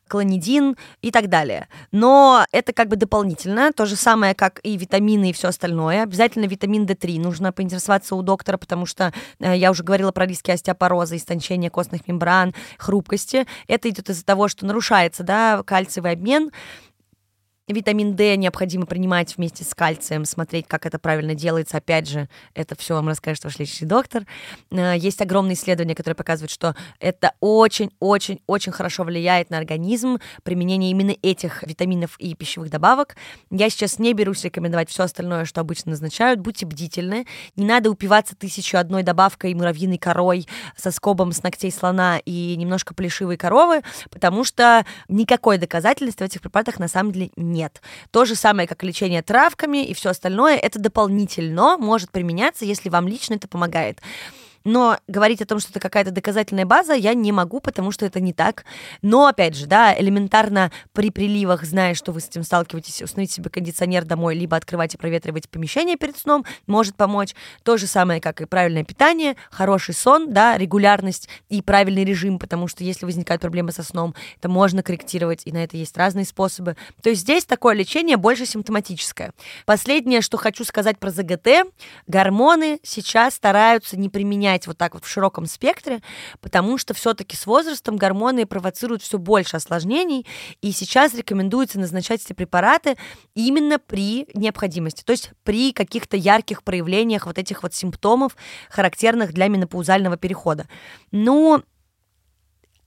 клонидин 0.07 0.75
и 1.01 1.11
так 1.11 1.29
далее. 1.29 1.67
Но 1.91 2.45
это 2.51 2.73
как 2.73 2.89
бы 2.89 2.95
дополнительно, 2.95 3.71
то 3.71 3.85
же 3.85 3.95
самое, 3.95 4.35
как 4.35 4.59
и 4.63 4.77
витамины 4.77 5.29
и 5.29 5.33
все 5.33 5.47
остальное. 5.47 6.03
Обязательно 6.03 6.45
витамин 6.45 6.85
D3 6.85 7.19
нужно 7.19 7.51
поинтересоваться 7.51 8.15
у 8.15 8.21
доктора, 8.21 8.57
потому 8.57 8.85
что 8.85 9.13
э, 9.39 9.57
я 9.57 9.71
уже 9.71 9.83
говорила 9.83 10.11
про 10.11 10.25
риски 10.45 10.51
остеопороза, 10.51 11.17
истончения 11.17 11.69
костных 11.69 12.07
мембран, 12.07 12.53
хрупкости. 12.77 13.45
Это 13.67 13.89
идет 13.89 14.09
из-за 14.09 14.23
того, 14.23 14.47
что 14.47 14.65
нарушается 14.65 15.23
да, 15.23 15.63
кальциевый 15.63 16.11
обмен, 16.11 16.51
Витамин 17.67 18.15
D 18.15 18.35
необходимо 18.35 18.85
принимать 18.85 19.37
вместе 19.37 19.63
с 19.63 19.73
кальцием, 19.73 20.25
смотреть, 20.25 20.67
как 20.67 20.85
это 20.85 20.99
правильно 20.99 21.33
делается. 21.33 21.77
Опять 21.77 22.07
же, 22.07 22.29
это 22.53 22.75
все 22.75 22.93
вам 22.93 23.07
расскажет 23.07 23.43
ваш 23.43 23.57
лечащий 23.57 23.87
доктор. 23.87 24.27
Э, 24.69 24.93
есть 24.95 25.19
огромные 25.19 25.55
исследования, 25.55 25.95
которые 25.95 26.15
показывают, 26.15 26.51
что 26.51 26.75
это 26.99 27.33
очень-очень-очень 27.39 28.71
хорошо 28.71 29.03
влияет 29.03 29.49
на 29.49 29.57
организм, 29.57 30.19
применение 30.43 30.91
именно 30.91 31.15
этих 31.23 31.63
витаминов 31.63 32.19
и 32.19 32.35
пищевых 32.35 32.69
добавок. 32.69 33.15
Я 33.49 33.71
сейчас 33.71 33.97
не 33.97 34.13
берусь 34.13 34.43
рекомендовать 34.43 34.91
все 34.91 35.01
остальное, 35.01 35.45
что 35.45 35.61
обычно 35.61 35.89
назначают. 35.89 36.41
Будьте 36.41 36.67
бдительны. 36.67 37.25
Не 37.55 37.65
надо 37.65 37.89
упиваться 37.89 38.35
тысячу 38.35 38.77
одной 38.77 39.01
добавкой 39.01 39.55
муравьиной 39.55 39.97
корой 39.97 40.47
со 40.77 40.91
скобом 40.91 41.31
с 41.31 41.41
ногтей 41.41 41.71
слона 41.71 42.19
и 42.25 42.55
немножко 42.57 42.93
плешивой 42.93 43.37
коровы, 43.37 43.81
потому 44.11 44.43
что 44.43 44.85
никакой 45.09 45.57
доказательства 45.57 46.25
в 46.25 46.27
этих 46.27 46.41
препаратах 46.41 46.77
на 46.77 46.87
самом 46.87 47.11
деле 47.11 47.31
нет 47.35 47.54
нет. 47.55 47.81
То 48.11 48.25
же 48.25 48.35
самое, 48.35 48.67
как 48.67 48.83
лечение 48.83 49.23
травками 49.23 49.83
и 49.83 49.93
все 49.93 50.09
остальное, 50.09 50.57
это 50.57 50.77
дополнительно 50.77 51.77
может 51.77 52.11
применяться, 52.11 52.65
если 52.65 52.89
вам 52.89 53.07
лично 53.07 53.35
это 53.35 53.47
помогает. 53.47 54.01
Но 54.65 54.97
говорить 55.07 55.41
о 55.41 55.45
том, 55.45 55.59
что 55.59 55.69
это 55.69 55.79
какая-то 55.79 56.11
доказательная 56.11 56.65
база, 56.65 56.93
я 56.93 57.13
не 57.13 57.31
могу, 57.31 57.61
потому 57.61 57.91
что 57.91 58.05
это 58.05 58.19
не 58.19 58.33
так. 58.33 58.65
Но, 59.01 59.27
опять 59.27 59.55
же, 59.55 59.67
да, 59.67 59.97
элементарно 59.97 60.71
при 60.91 61.11
приливах, 61.11 61.63
зная, 61.63 61.93
что 61.93 62.11
вы 62.11 62.19
с 62.19 62.27
этим 62.27 62.43
сталкиваетесь, 62.43 63.01
установить 63.03 63.31
себе 63.31 63.49
кондиционер 63.49 64.03
домой, 64.05 64.35
либо 64.35 64.57
открывать 64.57 64.95
и 64.95 64.97
проветривать 64.97 65.47
помещение 65.49 65.95
перед 65.95 66.17
сном, 66.17 66.45
может 66.65 66.95
помочь. 66.95 67.35
То 67.63 67.77
же 67.77 67.85
самое, 67.85 68.19
как 68.19 68.41
и 68.41 68.45
правильное 68.45 68.83
питание, 68.83 69.35
хороший 69.51 69.93
сон, 69.93 70.33
да, 70.33 70.57
регулярность 70.57 71.29
и 71.49 71.61
правильный 71.61 72.03
режим, 72.03 72.39
потому 72.39 72.67
что 72.67 72.83
если 72.83 73.05
возникают 73.05 73.41
проблемы 73.41 73.71
со 73.71 73.83
сном, 73.83 74.15
это 74.39 74.49
можно 74.49 74.81
корректировать, 74.81 75.43
и 75.45 75.51
на 75.51 75.63
это 75.63 75.77
есть 75.77 75.95
разные 75.95 76.25
способы. 76.25 76.75
То 77.03 77.09
есть 77.09 77.21
здесь 77.21 77.45
такое 77.45 77.75
лечение 77.75 78.17
больше 78.17 78.47
симптоматическое. 78.47 79.33
Последнее, 79.67 80.21
что 80.21 80.37
хочу 80.37 80.63
сказать 80.63 80.97
про 80.97 81.11
ЗГТ, 81.11 81.67
гормоны 82.07 82.79
сейчас 82.81 83.35
стараются 83.35 83.95
не 83.95 84.09
применять 84.09 84.54
менять 84.55 84.67
вот 84.67 84.77
так 84.77 84.93
вот 84.93 85.03
в 85.03 85.07
широком 85.07 85.45
спектре, 85.45 86.01
потому 86.41 86.77
что 86.77 86.93
все-таки 86.93 87.35
с 87.35 87.45
возрастом 87.45 87.97
гормоны 87.97 88.45
провоцируют 88.45 89.01
все 89.01 89.17
больше 89.17 89.57
осложнений, 89.57 90.25
и 90.61 90.71
сейчас 90.71 91.13
рекомендуется 91.13 91.79
назначать 91.79 92.23
эти 92.23 92.33
препараты 92.33 92.95
именно 93.35 93.79
при 93.79 94.27
необходимости, 94.33 95.03
то 95.03 95.11
есть 95.11 95.31
при 95.43 95.73
каких-то 95.73 96.17
ярких 96.17 96.63
проявлениях 96.63 97.25
вот 97.25 97.37
этих 97.37 97.63
вот 97.63 97.73
симптомов, 97.73 98.35
характерных 98.69 99.33
для 99.33 99.47
менопаузального 99.47 100.17
перехода. 100.17 100.65
Но 101.11 101.61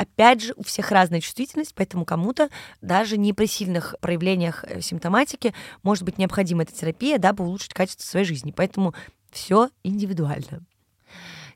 Опять 0.01 0.45
же, 0.45 0.55
у 0.57 0.63
всех 0.63 0.93
разная 0.93 1.21
чувствительность, 1.21 1.75
поэтому 1.75 2.05
кому-то 2.05 2.51
даже 2.81 3.19
не 3.19 3.33
при 3.33 3.47
сильных 3.47 3.97
проявлениях 4.01 4.63
э, 4.63 4.81
симптоматики 4.81 5.53
может 5.83 6.05
быть 6.05 6.19
необходима 6.19 6.63
эта 6.63 6.73
терапия, 6.73 7.19
дабы 7.19 7.43
улучшить 7.43 7.75
качество 7.75 8.05
своей 8.05 8.25
жизни. 8.25 8.55
Поэтому 8.57 8.95
все 9.33 9.71
индивидуально. 9.83 10.65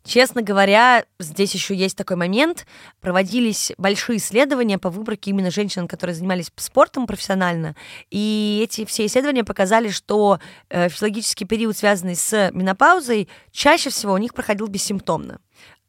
Честно 0.05 0.43
говоря, 0.43 1.05
здесь 1.21 1.55
еще 1.55 1.75
есть 1.75 1.97
такой 1.97 2.17
момент. 2.17 2.67
Проводились 3.01 3.73
большие 3.79 4.19
исследования 4.19 4.79
по 4.79 4.91
выборке 4.91 5.31
именно 5.31 5.51
женщин, 5.51 5.87
которые 5.87 6.17
занимались 6.17 6.51
спортом 6.57 7.07
профессионально. 7.07 7.77
И 8.11 8.61
эти 8.65 8.85
все 8.85 9.07
исследования 9.07 9.45
показали, 9.45 9.91
что 9.91 10.41
э, 10.71 10.89
физиологический 10.89 11.47
период, 11.47 11.77
связанный 11.77 12.17
с 12.17 12.51
менопаузой, 12.53 13.29
чаще 13.53 13.91
всего 13.91 14.15
у 14.15 14.19
них 14.19 14.35
проходил 14.35 14.67
бессимптомно. 14.67 15.39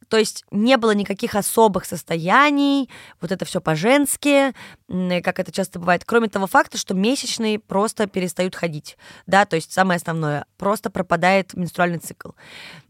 То 0.10 0.18
есть 0.18 0.46
не 0.52 0.78
было 0.78 0.92
никаких 0.92 1.34
особых 1.34 1.86
состояний, 1.86 2.88
вот 3.20 3.32
это 3.32 3.46
все 3.46 3.60
по-женски, 3.60 4.54
как 4.88 5.40
это 5.40 5.52
часто 5.52 5.80
бывает, 5.80 6.04
кроме 6.06 6.28
того 6.28 6.46
факта, 6.46 6.78
что 6.78 6.94
месячные 6.94 7.58
просто 7.58 8.06
перестают 8.06 8.54
ходить, 8.56 8.96
да, 9.26 9.46
то 9.46 9.56
есть 9.56 9.72
самое 9.72 9.98
основное, 9.98 10.46
просто 10.58 10.92
пропадает 10.92 11.56
менструальный 11.56 11.98
цикл. 11.98 12.32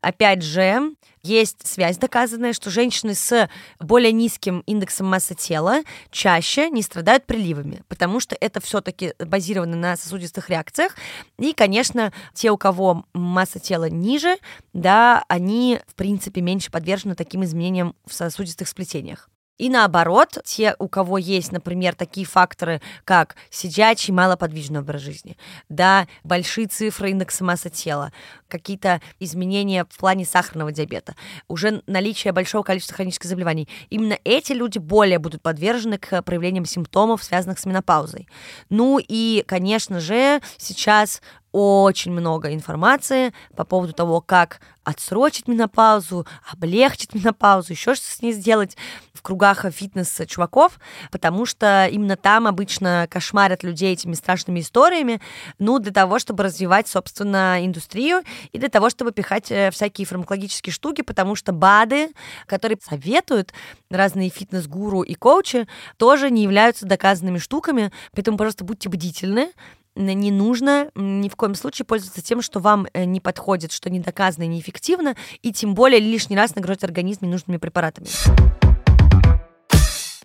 Опять 0.02 0.42
же, 0.42 0.96
есть 1.24 1.66
связь 1.66 1.98
доказанная, 1.98 2.54
что 2.54 2.70
женщины 2.70 3.16
с 3.16 3.50
более 3.80 4.12
низким 4.12 4.60
индексом 4.66 5.08
массы 5.08 5.36
тела 5.36 5.82
чаще 6.12 6.70
не 6.70 6.82
страдают 6.82 7.26
приливами, 7.26 7.82
потому 7.88 8.20
что 8.20 8.36
это 8.40 8.60
все-таки 8.60 9.14
базировано 9.20 9.78
на 9.78 9.96
сосудистых 9.96 10.50
реакциях. 10.50 10.96
И, 11.40 11.54
конечно, 11.54 12.12
те, 12.34 12.52
у 12.52 12.58
кого 12.58 13.06
масса 13.14 13.60
тела 13.60 13.90
ниже, 13.90 14.38
да, 14.74 15.24
они, 15.30 15.80
в 15.88 15.96
принципе, 15.96 16.42
меньше 16.42 16.70
подвержены 16.72 17.16
таким 17.16 17.44
изменениям 17.44 17.96
в 18.06 18.14
сосудистых 18.14 18.68
сплетениях. 18.68 19.30
И 19.60 19.70
наоборот, 19.70 20.40
те, 20.44 20.76
у 20.80 20.88
кого 20.88 21.20
есть, 21.20 21.52
например, 21.52 21.94
такие 21.94 22.26
факторы, 22.26 22.82
как 23.06 23.36
сидячий, 23.52 24.12
малоподвижный 24.12 24.80
образ 24.80 25.02
жизни, 25.02 25.38
да, 25.70 26.08
большие 26.24 26.68
цифры 26.68 27.12
индекса 27.12 27.44
массы 27.44 27.70
тела, 27.70 28.12
какие-то 28.48 29.00
изменения 29.20 29.86
в 29.88 29.98
плане 29.98 30.26
сахарного 30.26 30.72
диабета, 30.72 31.16
уже 31.48 31.84
наличие 31.86 32.34
большого 32.34 32.64
количества 32.64 32.96
хронических 32.96 33.30
заболеваний, 33.30 33.70
именно 33.90 34.18
эти 34.24 34.54
люди 34.54 34.80
более 34.80 35.20
будут 35.20 35.44
подвержены 35.44 36.00
к 36.00 36.24
проявлениям 36.24 36.66
симптомов, 36.66 37.24
связанных 37.24 37.60
с 37.60 37.66
менопаузой. 37.66 38.28
Ну 38.70 39.00
и, 39.00 39.44
конечно 39.48 40.00
же, 40.00 40.42
сейчас 40.58 41.22
очень 41.54 42.12
много 42.12 42.54
информации 42.54 43.32
по 43.56 43.64
поводу 43.64 43.94
того, 43.94 44.20
как 44.20 44.60
отсрочить 44.84 45.48
менопаузу, 45.48 46.28
облегчить 46.52 47.14
менопаузу, 47.14 47.72
еще 47.72 47.96
что 47.96 48.06
с 48.06 48.22
ней 48.22 48.34
сделать 48.34 48.76
в 49.14 49.22
кругах 49.22 49.64
фитнес-чуваков, 49.64 50.80
потому 51.12 51.46
что 51.46 51.88
именно 51.90 52.18
там 52.18 52.48
обычно 52.48 53.08
кошмарят 53.10 53.64
людей 53.64 53.94
этими 53.94 54.14
страшными 54.14 54.60
историями, 54.60 55.22
ну, 55.60 55.80
для 55.80 55.94
того, 55.94 56.20
чтобы 56.20 56.44
развивать, 56.44 56.88
собственно, 56.88 57.64
индустрию 57.66 58.24
и 58.52 58.58
для 58.58 58.70
того, 58.70 58.90
чтобы 58.90 59.12
пихать 59.12 59.52
э, 59.52 59.72
всякие 59.72 60.06
фармакологические 60.06 60.74
штуки, 60.74 61.02
потому 61.02 61.36
что 61.36 61.54
БАДы, 61.54 62.10
которые 62.48 62.78
советуют 62.82 63.54
разные 63.90 64.30
фитнес-гуру 64.30 65.04
и 65.04 65.14
коучи, 65.14 65.68
тоже 65.98 66.30
не 66.32 66.44
являются 66.44 66.86
доказанными 66.86 67.38
штуками, 67.38 67.92
поэтому, 68.14 68.38
пожалуйста, 68.38 68.66
будьте 68.66 68.90
бдительны, 68.90 69.52
не 69.96 70.32
нужно 70.32 70.90
ни 70.96 71.30
в 71.30 71.36
коем 71.36 71.56
случае 71.56 71.86
пользоваться 71.86 72.22
тем, 72.22 72.42
что 72.42 72.60
вам 72.60 72.88
э, 72.94 73.06
не 73.06 73.20
подходит, 73.20 73.72
что 73.72 73.90
не 73.90 74.00
доказано 74.00 74.44
и 74.44 74.48
неэффективно, 74.48 75.16
и 75.42 75.52
тем 75.52 75.76
более 75.76 76.00
лишний 76.00 76.36
раз 76.36 76.56
нагрузить 76.56 76.84
организм 76.84 77.26
ненужными 77.26 77.58
препаратами. 77.58 78.08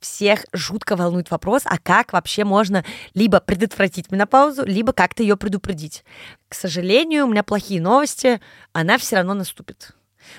Всех 0.00 0.46
жутко 0.52 0.96
волнует 0.96 1.30
вопрос, 1.30 1.62
а 1.64 1.78
как 1.78 2.12
вообще 2.12 2.44
можно 2.44 2.84
либо 3.14 3.40
предотвратить 3.40 4.10
менопаузу, 4.10 4.64
либо 4.64 4.92
как-то 4.92 5.22
ее 5.22 5.36
предупредить. 5.36 6.04
К 6.48 6.54
сожалению, 6.54 7.26
у 7.26 7.28
меня 7.28 7.42
плохие 7.42 7.80
новости, 7.80 8.40
она 8.72 8.98
все 8.98 9.16
равно 9.16 9.34
наступит. 9.34 9.92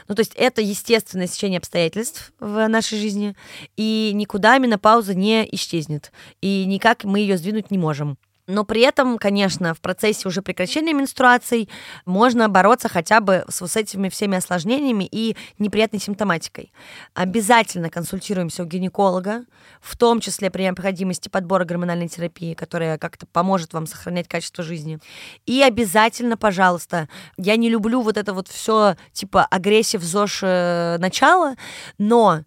Ну, 0.07 0.15
то 0.15 0.21
есть 0.21 0.33
это 0.35 0.61
естественное 0.61 1.27
сечение 1.27 1.57
обстоятельств 1.57 2.31
в 2.39 2.67
нашей 2.67 2.99
жизни, 2.99 3.35
и 3.75 4.11
никуда 4.13 4.57
менопауза 4.57 5.13
не 5.15 5.47
исчезнет, 5.55 6.11
и 6.41 6.65
никак 6.65 7.03
мы 7.03 7.19
ее 7.19 7.37
сдвинуть 7.37 7.71
не 7.71 7.77
можем. 7.77 8.17
Но 8.49 8.63
при 8.63 8.81
этом, 8.81 9.19
конечно, 9.19 9.75
в 9.75 9.79
процессе 9.79 10.27
уже 10.27 10.41
прекращения 10.41 10.91
менструаций 10.91 11.69
можно 12.07 12.49
бороться 12.49 12.89
хотя 12.89 13.19
бы 13.19 13.45
с, 13.47 13.63
с 13.63 13.75
этими 13.75 14.09
всеми 14.09 14.37
осложнениями 14.37 15.07
и 15.09 15.37
неприятной 15.59 15.99
симптоматикой. 15.99 16.73
Обязательно 17.13 17.91
консультируемся 17.91 18.63
у 18.63 18.65
гинеколога, 18.65 19.45
в 19.81 19.95
том 19.95 20.19
числе 20.19 20.49
при 20.49 20.63
необходимости 20.63 21.29
подбора 21.29 21.63
гормональной 21.63 22.07
терапии, 22.07 22.55
которая 22.55 22.97
как-то 22.97 23.27
поможет 23.27 23.73
вам 23.73 23.85
сохранять 23.85 24.27
качество 24.27 24.63
жизни. 24.63 24.97
И 25.45 25.61
обязательно, 25.61 26.35
пожалуйста, 26.35 27.07
я 27.37 27.55
не 27.55 27.69
люблю 27.69 28.01
вот 28.01 28.17
это 28.17 28.33
вот 28.33 28.47
все 28.47 28.95
типа 29.13 29.45
агрессив 29.45 30.01
ЗОЖ 30.01 30.39
э, 30.41 30.97
начала, 30.97 31.53
но, 31.99 32.41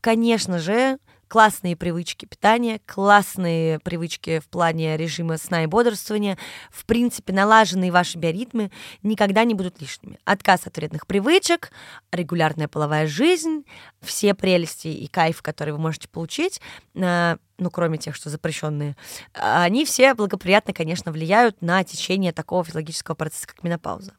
конечно 0.00 0.60
же, 0.60 1.00
классные 1.30 1.76
привычки 1.76 2.26
питания, 2.26 2.80
классные 2.86 3.78
привычки 3.78 4.40
в 4.40 4.48
плане 4.48 4.96
режима 4.96 5.38
сна 5.38 5.62
и 5.62 5.66
бодрствования, 5.66 6.36
в 6.72 6.84
принципе, 6.84 7.32
налаженные 7.32 7.92
ваши 7.92 8.18
биоритмы 8.18 8.72
никогда 9.04 9.44
не 9.44 9.54
будут 9.54 9.80
лишними. 9.80 10.18
Отказ 10.24 10.66
от 10.66 10.76
вредных 10.76 11.06
привычек, 11.06 11.70
регулярная 12.10 12.66
половая 12.66 13.06
жизнь, 13.06 13.64
все 14.02 14.34
прелести 14.34 14.88
и 14.88 15.06
кайф, 15.06 15.40
которые 15.40 15.76
вы 15.76 15.80
можете 15.80 16.08
получить, 16.08 16.60
э, 16.94 17.36
ну, 17.58 17.70
кроме 17.70 17.98
тех, 17.98 18.16
что 18.16 18.28
запрещенные, 18.28 18.96
они 19.32 19.84
все 19.84 20.14
благоприятно, 20.14 20.74
конечно, 20.74 21.12
влияют 21.12 21.62
на 21.62 21.84
течение 21.84 22.32
такого 22.32 22.64
физиологического 22.64 23.14
процесса, 23.14 23.46
как 23.46 23.62
менопауза. 23.62 24.14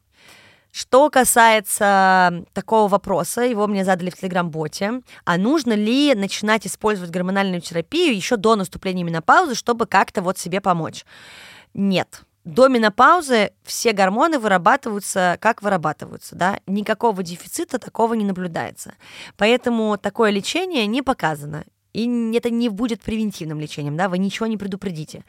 Что 0.72 1.10
касается 1.10 2.44
такого 2.54 2.88
вопроса, 2.88 3.42
его 3.42 3.66
мне 3.66 3.84
задали 3.84 4.08
в 4.08 4.16
Телеграм-боте, 4.16 5.02
а 5.26 5.36
нужно 5.36 5.74
ли 5.74 6.14
начинать 6.14 6.66
использовать 6.66 7.10
гормональную 7.10 7.60
терапию 7.60 8.16
еще 8.16 8.38
до 8.38 8.56
наступления 8.56 9.04
менопаузы, 9.04 9.54
чтобы 9.54 9.84
как-то 9.84 10.22
вот 10.22 10.38
себе 10.38 10.62
помочь? 10.62 11.04
Нет. 11.74 12.22
До 12.44 12.68
менопаузы 12.68 13.52
все 13.62 13.92
гормоны 13.92 14.38
вырабатываются, 14.38 15.36
как 15.40 15.62
вырабатываются, 15.62 16.36
да, 16.36 16.58
никакого 16.66 17.22
дефицита 17.22 17.78
такого 17.78 18.14
не 18.14 18.24
наблюдается. 18.24 18.94
Поэтому 19.36 19.96
такое 19.98 20.30
лечение 20.30 20.86
не 20.86 21.02
показано 21.02 21.64
И 21.92 22.32
это 22.34 22.50
не 22.50 22.68
будет 22.68 23.02
превентивным 23.02 23.60
лечением, 23.60 23.96
да, 23.96 24.08
вы 24.08 24.18
ничего 24.18 24.46
не 24.46 24.56
предупредите. 24.56 25.24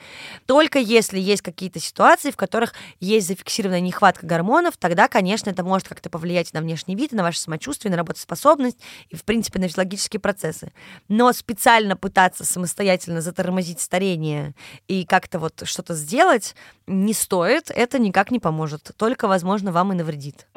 Только 0.45 0.80
если 0.80 1.19
есть 1.19 1.41
какие-то 1.41 1.80
ситуации, 1.80 2.32
в 2.32 2.38
которых 2.38 2.73
есть 2.99 3.28
зафиксированная 3.28 3.82
нехватка 3.82 4.26
гормонов, 4.26 4.78
тогда, 4.78 5.08
конечно, 5.08 5.49
это 5.49 5.63
может 5.63 5.88
как-то 5.88 6.10
повлиять 6.10 6.54
на 6.54 6.62
внешний 6.62 6.95
вид, 6.95 7.12
на 7.12 7.23
ваше 7.23 7.39
самочувствие, 7.39 7.91
на 7.91 7.97
работоспособность 7.97 8.78
и, 9.10 9.15
в 9.15 9.23
принципе, 9.23 9.60
на 9.60 9.67
физиологические 9.67 10.19
процессы. 10.19 10.71
Но 11.10 11.34
специально 11.34 11.97
пытаться 11.97 12.45
самостоятельно 12.45 13.21
затормозить 13.21 13.82
старение 13.82 14.56
и 14.88 15.06
как-то 15.06 15.39
вот 15.39 15.63
что-то 15.65 15.95
сделать 15.95 16.56
не 16.88 17.13
стоит, 17.13 17.71
это 17.71 17.99
никак 17.99 18.32
не 18.32 18.39
поможет. 18.39 18.91
Только, 18.97 19.28
возможно, 19.28 19.71
вам 19.71 19.93
и 19.93 19.95
навредит. 19.95 20.47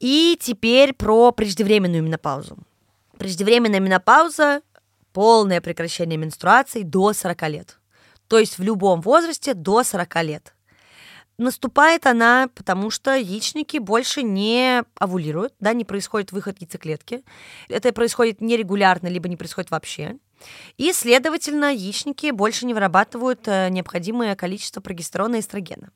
И 0.00 0.38
теперь 0.40 0.92
про 0.92 1.32
преждевременную 1.32 2.02
менопаузу. 2.02 2.58
Преждевременная 3.24 3.80
менопауза– 3.80 4.60
полное 5.14 5.62
прекращение 5.62 6.18
менструаций 6.18 6.82
до 6.82 7.14
40 7.14 7.48
лет. 7.48 7.78
То 8.28 8.38
есть 8.38 8.58
в 8.58 8.62
любом 8.62 9.00
возрасте 9.00 9.54
до 9.54 9.82
40 9.82 10.22
лет. 10.24 10.54
Наступает 11.38 12.06
она, 12.06 12.50
потому 12.54 12.90
что 12.90 13.14
яичники 13.16 13.78
больше 13.78 14.22
не 14.22 14.82
овулируют, 14.96 15.54
да, 15.58 15.72
не 15.72 15.86
происходит 15.86 16.32
выход 16.32 16.60
яйцеклетки. 16.60 17.24
Это 17.70 17.94
происходит 17.94 18.42
нерегулярно, 18.42 19.06
либо 19.06 19.26
не 19.30 19.38
происходит 19.38 19.70
вообще. 19.70 20.18
И, 20.76 20.92
следовательно, 20.92 21.72
яичники 21.72 22.30
больше 22.30 22.66
не 22.66 22.74
вырабатывают 22.74 23.48
э, 23.48 23.70
необходимое 23.70 24.36
количество 24.36 24.82
прогестерона 24.82 25.36
и 25.36 25.40
эстрогена. 25.40 25.92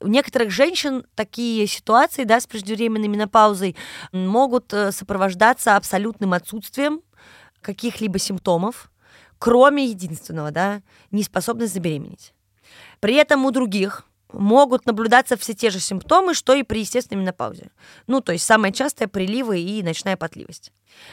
У 0.00 0.06
некоторых 0.06 0.50
женщин 0.50 1.04
такие 1.14 1.66
ситуации 1.66 2.24
да, 2.24 2.40
с 2.40 2.46
преждевременной 2.46 3.08
менопаузой 3.08 3.76
могут 4.12 4.72
э, 4.72 4.92
сопровождаться 4.92 5.76
абсолютным 5.76 6.32
отсутствием 6.32 7.02
каких-либо 7.60 8.18
симптомов, 8.18 8.90
кроме 9.38 9.86
единственного, 9.86 10.50
да, 10.50 10.82
неспособность 11.10 11.74
забеременеть. 11.74 12.32
При 13.00 13.14
этом 13.14 13.44
у 13.44 13.50
других 13.50 14.04
могут 14.32 14.86
наблюдаться 14.86 15.36
все 15.36 15.54
те 15.54 15.70
же 15.70 15.80
симптомы, 15.80 16.34
что 16.34 16.54
и 16.54 16.62
при 16.62 16.80
естественной 16.80 17.22
менопаузе. 17.22 17.70
Ну, 18.06 18.20
то 18.20 18.32
есть 18.32 18.44
самое 18.44 18.72
частое 18.72 19.08
приливы 19.08 19.60
и 19.60 19.82
ночная 19.82 20.16
потливость. 20.16 20.72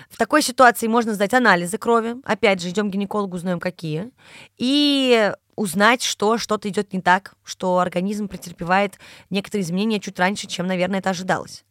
В 0.09 0.17
такой 0.17 0.41
ситуации 0.41 0.87
можно 0.87 1.13
сдать 1.13 1.33
анализы 1.33 1.77
крови. 1.77 2.15
Опять 2.23 2.61
же, 2.61 2.69
идем 2.69 2.89
к 2.89 2.93
гинекологу, 2.93 3.35
узнаем 3.37 3.59
какие. 3.59 4.11
И 4.57 5.31
узнать, 5.55 6.03
что 6.03 6.37
что-то 6.37 6.69
идет 6.69 6.93
не 6.93 7.01
так, 7.01 7.35
что 7.43 7.79
организм 7.79 8.27
претерпевает 8.27 8.99
некоторые 9.29 9.63
изменения 9.63 9.99
чуть 9.99 10.19
раньше, 10.19 10.47
чем, 10.47 10.67
наверное, 10.67 10.99
это 10.99 11.11
ожидалось. 11.11 11.65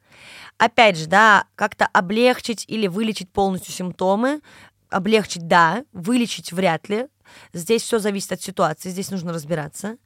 Опять 0.59 0.97
же, 0.97 1.07
да, 1.07 1.47
как-то 1.57 1.87
облегчить 1.87 2.65
или 2.69 2.87
вылечить 2.87 3.31
полностью 3.31 3.73
симптомы. 3.73 4.41
Облегчить, 4.89 5.49
да, 5.49 5.85
вылечить 5.93 6.53
вряд 6.53 6.89
ли. 6.89 7.09
Здесь 7.53 7.83
все 7.83 7.99
зависит 7.99 8.33
от 8.33 8.43
ситуации, 8.43 8.91
здесь 8.91 9.11
нужно 9.11 9.33
разбираться. 9.33 9.97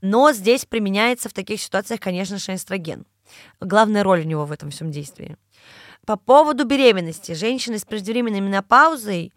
Но 0.00 0.32
здесь 0.32 0.64
применяется 0.64 1.28
в 1.28 1.34
таких 1.34 1.60
ситуациях, 1.60 2.00
конечно 2.00 2.38
же, 2.38 2.54
эстроген. 2.54 3.04
Главная 3.60 4.02
роль 4.02 4.20
у 4.20 4.24
него 4.24 4.46
в 4.46 4.52
этом 4.52 4.70
всем 4.70 4.90
действии. 4.90 5.36
По 6.06 6.16
поводу 6.16 6.64
беременности. 6.64 7.32
Женщины 7.32 7.78
с 7.78 7.84
преждевременной 7.84 8.40
менопаузой 8.40 9.32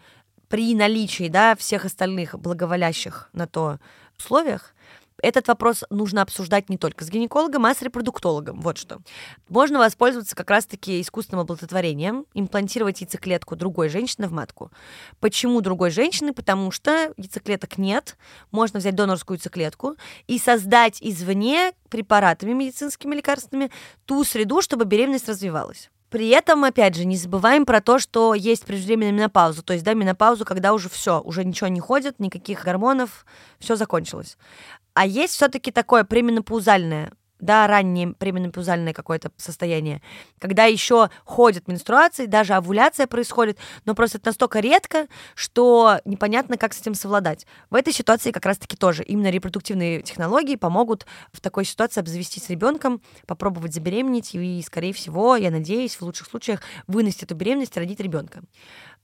при 0.52 0.76
наличии 0.76 1.30
да, 1.30 1.56
всех 1.56 1.86
остальных 1.86 2.38
благоволящих 2.38 3.30
на 3.32 3.48
то 3.48 3.80
условиях, 4.20 4.76
этот 5.24 5.48
вопрос 5.48 5.86
нужно 5.90 6.24
обсуждать 6.24 6.68
не 6.68 6.78
только 6.78 7.06
с 7.06 7.10
гинекологом, 7.10 7.66
а 7.66 7.74
с 7.74 7.82
репродуктологом. 7.82 8.60
Вот 8.60 8.78
что. 8.78 9.00
Можно 9.48 9.80
воспользоваться 9.80 10.36
как 10.36 10.50
раз-таки 10.50 11.00
искусственным 11.00 11.44
оплодотворением, 11.44 12.26
имплантировать 12.34 13.00
яйцеклетку 13.00 13.56
другой 13.56 13.88
женщины 13.88 14.28
в 14.28 14.34
матку. 14.34 14.72
Почему 15.22 15.62
другой 15.62 15.90
женщины? 15.92 16.34
Потому 16.34 16.72
что 16.72 17.14
яйцеклеток 17.16 17.78
нет. 17.78 18.18
Можно 18.52 18.80
взять 18.80 18.96
донорскую 18.96 19.38
яйцеклетку 19.38 19.96
и 20.28 20.38
создать 20.38 20.98
извне 21.02 21.72
препаратами 21.90 22.52
медицинскими 22.52 23.16
лекарственными 23.16 23.72
ту 24.06 24.24
среду, 24.26 24.62
чтобы 24.62 24.84
беременность 24.84 25.30
развивалась. 25.30 25.90
При 26.12 26.28
этом, 26.28 26.66
опять 26.66 26.96
же, 26.96 27.06
не 27.06 27.16
забываем 27.16 27.66
про 27.66 27.80
то, 27.80 27.98
что 27.98 28.34
есть 28.34 28.66
преждевременная 28.66 29.14
менопауза, 29.14 29.64
то 29.64 29.72
есть, 29.72 29.86
да, 29.86 29.94
менопаузу, 29.94 30.44
когда 30.44 30.74
уже 30.74 30.90
все, 30.90 31.22
уже 31.22 31.46
ничего 31.46 31.70
не 31.70 31.80
ходит, 31.80 32.20
никаких 32.20 32.66
гормонов, 32.66 33.26
все 33.60 33.78
закончилось. 33.78 34.38
А 34.94 35.06
есть 35.06 35.34
все-таки 35.34 35.72
такое 35.72 36.04
пременопаузальное 36.04 37.14
да, 37.42 37.68
раннее 37.68 38.14
пременопаузальное 38.14 38.94
какое-то 38.94 39.32
состояние, 39.38 40.02
когда 40.40 40.66
еще 40.66 41.10
ходят 41.26 41.68
менструации, 41.68 42.28
даже 42.28 42.54
овуляция 42.54 43.08
происходит, 43.08 43.58
но 43.86 43.96
просто 43.96 44.20
это 44.20 44.30
настолько 44.30 44.60
редко, 44.60 45.08
что 45.36 46.00
непонятно, 46.06 46.58
как 46.58 46.74
с 46.74 46.80
этим 46.80 46.94
совладать. 46.94 47.46
В 47.70 47.76
этой 47.76 47.92
ситуации 47.92 48.32
как 48.32 48.46
раз-таки 48.46 48.78
тоже 48.78 49.04
именно 49.04 49.30
репродуктивные 49.30 50.02
технологии 50.02 50.56
помогут 50.56 51.06
в 51.34 51.42
такой 51.42 51.66
ситуации 51.66 52.00
обзавестись 52.00 52.50
ребенком, 52.50 53.02
попробовать 53.26 53.74
забеременеть 53.74 54.36
и, 54.36 54.62
скорее 54.66 54.94
всего, 54.94 55.36
я 55.36 55.52
надеюсь, 55.52 55.96
в 55.96 56.04
лучших 56.04 56.28
случаях 56.28 56.62
вынести 56.88 57.26
эту 57.26 57.36
беременность 57.36 57.76
и 57.76 57.80
родить 57.80 58.00
ребенка 58.00 58.42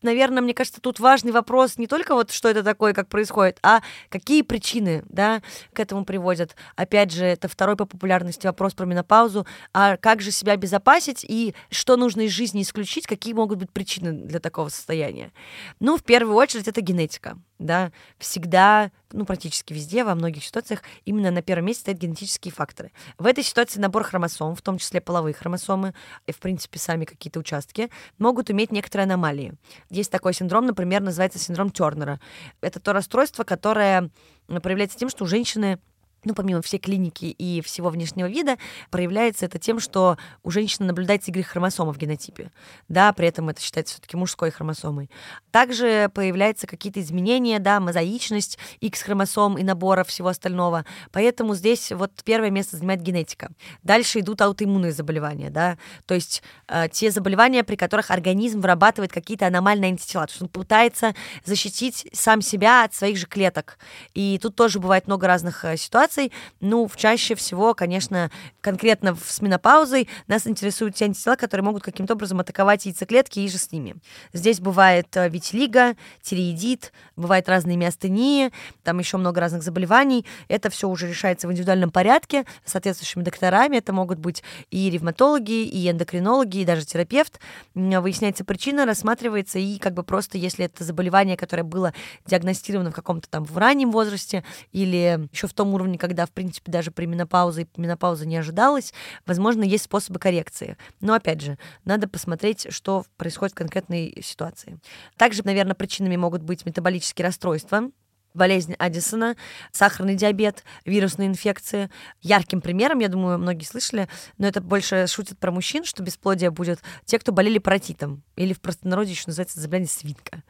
наверное, 0.01 0.41
мне 0.41 0.53
кажется, 0.53 0.81
тут 0.81 0.99
важный 0.99 1.31
вопрос 1.31 1.77
не 1.77 1.87
только 1.87 2.13
вот, 2.13 2.31
что 2.31 2.49
это 2.49 2.63
такое, 2.63 2.93
как 2.93 3.07
происходит, 3.07 3.59
а 3.63 3.81
какие 4.09 4.41
причины, 4.41 5.03
да, 5.09 5.41
к 5.73 5.79
этому 5.79 6.05
приводят. 6.05 6.55
Опять 6.75 7.11
же, 7.11 7.25
это 7.25 7.47
второй 7.47 7.75
по 7.75 7.85
популярности 7.85 8.47
вопрос 8.47 8.73
про 8.73 8.85
менопаузу. 8.85 9.45
А 9.73 9.97
как 9.97 10.21
же 10.21 10.31
себя 10.31 10.53
обезопасить 10.53 11.25
и 11.27 11.55
что 11.69 11.97
нужно 11.97 12.21
из 12.21 12.31
жизни 12.31 12.61
исключить, 12.61 13.07
какие 13.07 13.33
могут 13.33 13.59
быть 13.59 13.71
причины 13.71 14.11
для 14.11 14.39
такого 14.39 14.69
состояния? 14.69 15.31
Ну, 15.79 15.97
в 15.97 16.03
первую 16.03 16.35
очередь, 16.35 16.67
это 16.67 16.81
генетика 16.81 17.37
да, 17.59 17.91
всегда, 18.17 18.91
ну, 19.11 19.25
практически 19.25 19.73
везде, 19.73 20.03
во 20.03 20.15
многих 20.15 20.43
ситуациях, 20.43 20.81
именно 21.05 21.31
на 21.31 21.41
первом 21.41 21.65
месте 21.65 21.81
стоят 21.81 21.99
генетические 21.99 22.51
факторы. 22.51 22.91
В 23.17 23.25
этой 23.25 23.43
ситуации 23.43 23.79
набор 23.79 24.03
хромосом, 24.03 24.55
в 24.55 24.61
том 24.61 24.77
числе 24.77 25.01
половые 25.01 25.33
хромосомы, 25.33 25.93
и, 26.25 26.31
в 26.31 26.39
принципе, 26.39 26.79
сами 26.79 27.05
какие-то 27.05 27.39
участки, 27.39 27.89
могут 28.17 28.51
иметь 28.51 28.71
некоторые 28.71 29.05
аномалии. 29.05 29.53
Есть 29.89 30.11
такой 30.11 30.33
синдром, 30.33 30.65
например, 30.65 31.01
называется 31.01 31.39
синдром 31.39 31.69
Тернера. 31.69 32.19
Это 32.61 32.79
то 32.79 32.93
расстройство, 32.93 33.43
которое 33.43 34.09
проявляется 34.47 34.97
тем, 34.97 35.09
что 35.09 35.23
у 35.23 35.27
женщины 35.27 35.79
ну, 36.23 36.33
помимо 36.33 36.61
всей 36.61 36.79
клиники 36.79 37.25
и 37.25 37.61
всего 37.61 37.89
внешнего 37.89 38.27
вида, 38.27 38.57
проявляется 38.89 39.45
это 39.45 39.59
тем, 39.59 39.79
что 39.79 40.17
у 40.43 40.51
женщины 40.51 40.87
наблюдается 40.87 41.31
игры 41.31 41.43
хромосомов 41.43 41.95
в 41.95 41.99
генотипе. 41.99 42.51
Да, 42.89 43.13
при 43.13 43.27
этом 43.27 43.49
это 43.49 43.61
считается 43.61 43.93
все-таки 43.95 44.17
мужской 44.17 44.51
хромосомой. 44.51 45.09
Также 45.51 46.09
появляются 46.13 46.67
какие-то 46.67 46.99
изменения, 47.01 47.59
да, 47.59 47.79
мозаичность 47.79 48.57
X-хромосом 48.81 49.57
и 49.57 49.63
набора 49.63 50.03
всего 50.03 50.29
остального. 50.29 50.85
Поэтому 51.11 51.55
здесь 51.55 51.91
вот 51.91 52.11
первое 52.23 52.49
место 52.49 52.77
занимает 52.77 53.01
генетика. 53.01 53.51
Дальше 53.83 54.19
идут 54.19 54.41
аутоиммунные 54.41 54.91
заболевания, 54.91 55.49
да, 55.49 55.77
то 56.05 56.13
есть 56.13 56.43
э, 56.67 56.87
те 56.91 57.11
заболевания, 57.11 57.63
при 57.63 57.75
которых 57.75 58.11
организм 58.11 58.61
вырабатывает 58.61 59.11
какие-то 59.11 59.47
аномальные 59.47 59.89
антитела, 59.89 60.25
то 60.27 60.31
есть 60.31 60.41
он 60.41 60.49
пытается 60.49 61.15
защитить 61.45 62.07
сам 62.13 62.41
себя 62.41 62.83
от 62.83 62.93
своих 62.93 63.17
же 63.17 63.27
клеток. 63.27 63.77
И 64.13 64.39
тут 64.41 64.55
тоже 64.55 64.79
бывает 64.79 65.07
много 65.07 65.27
разных 65.27 65.63
э, 65.63 65.77
ситуаций, 65.77 66.06
ситуаций. 66.07 66.31
Ну, 66.59 66.89
чаще 66.95 67.35
всего, 67.35 67.73
конечно, 67.73 68.31
конкретно 68.61 69.15
с 69.15 69.41
менопаузой 69.41 70.07
нас 70.27 70.47
интересуют 70.47 70.95
те 70.95 71.05
антитела, 71.05 71.35
которые 71.35 71.63
могут 71.63 71.83
каким-то 71.83 72.13
образом 72.13 72.39
атаковать 72.39 72.85
яйцеклетки 72.85 73.39
и 73.39 73.49
же 73.49 73.57
с 73.57 73.71
ними. 73.71 73.95
Здесь 74.33 74.59
бывает 74.59 75.07
э, 75.15 75.29
витилиго, 75.29 75.95
тиреидит, 76.21 76.91
бывает 77.15 77.49
разные 77.49 77.77
миостении, 77.77 78.51
там 78.83 78.99
еще 78.99 79.17
много 79.17 79.41
разных 79.41 79.63
заболеваний. 79.63 80.25
Это 80.47 80.69
все 80.69 80.87
уже 80.87 81.07
решается 81.07 81.47
в 81.47 81.51
индивидуальном 81.51 81.91
порядке 81.91 82.45
соответствующими 82.65 83.23
докторами. 83.23 83.77
Это 83.77 83.93
могут 83.93 84.19
быть 84.19 84.43
и 84.71 84.89
ревматологи, 84.89 85.65
и 85.65 85.89
эндокринологи, 85.89 86.59
и 86.59 86.65
даже 86.65 86.85
терапевт. 86.85 87.39
Выясняется 87.75 88.43
причина, 88.43 88.85
рассматривается, 88.85 89.59
и 89.59 89.77
как 89.77 89.93
бы 89.93 90.03
просто, 90.03 90.37
если 90.37 90.65
это 90.65 90.83
заболевание, 90.83 91.37
которое 91.37 91.63
было 91.63 91.93
диагностировано 92.25 92.91
в 92.91 92.95
каком-то 92.95 93.29
там 93.29 93.43
в 93.43 93.57
раннем 93.57 93.91
возрасте 93.91 94.43
или 94.71 95.27
еще 95.31 95.47
в 95.47 95.53
том 95.53 95.73
уровне, 95.73 95.96
когда, 95.97 96.25
в 96.25 96.31
принципе, 96.31 96.71
даже 96.71 96.91
при 96.91 97.05
менопаузе 97.05 97.67
менопауза 97.77 98.25
не 98.25 98.37
ожидалась, 98.37 98.93
возможно, 99.25 99.63
есть 99.63 99.85
способы 99.85 100.19
коррекции. 100.19 100.77
Но, 101.01 101.13
опять 101.13 101.41
же, 101.41 101.57
надо 101.85 102.07
посмотреть, 102.07 102.67
что 102.69 103.05
происходит 103.17 103.53
в 103.53 103.57
конкретной 103.57 104.21
ситуации. 104.23 104.79
Также, 105.17 105.43
наверное, 105.43 105.75
причинами 105.75 106.15
могут 106.15 106.43
быть 106.43 106.65
метаболические 106.65 107.25
расстройства, 107.25 107.89
болезнь 108.37 108.73
Аддисона, 108.75 109.35
сахарный 109.71 110.15
диабет, 110.15 110.63
вирусные 110.85 111.27
инфекции. 111.27 111.89
Ярким 112.21 112.61
примером, 112.61 112.99
я 112.99 113.09
думаю, 113.09 113.37
многие 113.37 113.65
слышали, 113.65 114.07
но 114.37 114.47
это 114.47 114.61
больше 114.61 115.07
шутят 115.07 115.37
про 115.39 115.51
мужчин, 115.51 115.83
что 115.83 116.03
бесплодие 116.03 116.51
будет 116.51 116.79
те, 117.05 117.19
кто 117.19 117.31
болели 117.31 117.57
паротитом, 117.57 118.23
или 118.35 118.53
в 118.53 118.61
простонародье 118.61 119.13
еще 119.13 119.23
называется 119.27 119.59
заболевание 119.59 119.89
свинка. 119.89 120.43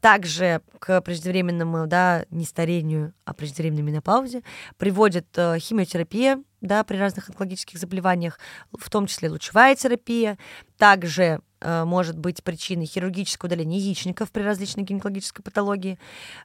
Также 0.00 0.62
к 0.78 1.00
преждевременному, 1.02 1.86
да, 1.86 2.24
не 2.30 2.44
старению, 2.44 3.12
а 3.24 3.34
преждевременной 3.34 3.82
менопаузе 3.82 4.42
приводит 4.78 5.26
э, 5.36 5.58
химиотерапия, 5.58 6.42
да, 6.60 6.84
при 6.84 6.96
разных 6.96 7.28
онкологических 7.28 7.78
заболеваниях, 7.78 8.38
в 8.72 8.88
том 8.88 9.06
числе 9.06 9.28
лучевая 9.28 9.74
терапия, 9.74 10.38
также 10.78 11.40
может 11.62 12.18
быть 12.18 12.42
причиной 12.42 12.86
хирургического 12.86 13.46
удаления 13.46 13.78
яичников 13.78 14.30
при 14.30 14.42
различной 14.42 14.84
гинекологической 14.84 15.44
патологии, 15.44 15.98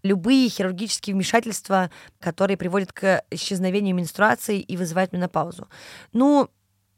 любые 0.04 0.50
хирургические 0.50 1.16
вмешательства, 1.16 1.90
которые 2.20 2.58
приводят 2.58 2.94
к 2.94 3.24
исчезновению 3.32 3.96
менструации 3.96 4.60
и 4.60 4.78
вызывают 4.78 5.14
менопаузу. 5.14 5.68
Ну, 6.14 6.50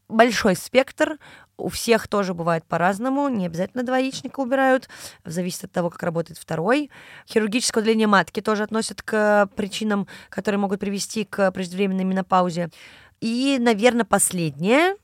большой 0.10 0.55
спектр, 0.55 1.17
у 1.58 1.69
всех 1.69 2.08
тоже 2.08 2.34
бывает 2.34 2.65
по-разному, 2.65 3.29
не 3.29 3.45
обязательно 3.45 3.84
два 3.84 3.97
яичника 3.97 4.39
убирают, 4.39 4.89
зависит 5.25 5.65
от 5.65 5.71
того, 5.71 5.89
как 5.89 6.01
работает 6.03 6.39
второй. 6.39 6.89
Хирургическое 7.27 7.82
удаление 7.82 8.08
матки 8.08 8.41
тоже 8.41 8.63
относят 8.63 9.01
к 9.01 9.49
причинам, 9.55 10.08
которые 10.29 10.60
могут 10.60 10.79
привести 10.79 11.25
к 11.25 11.51
преждевременной 11.51 12.05
менопаузе. 12.05 12.69
И, 13.21 13.58
наверное, 13.60 14.05
последнее, 14.05 14.95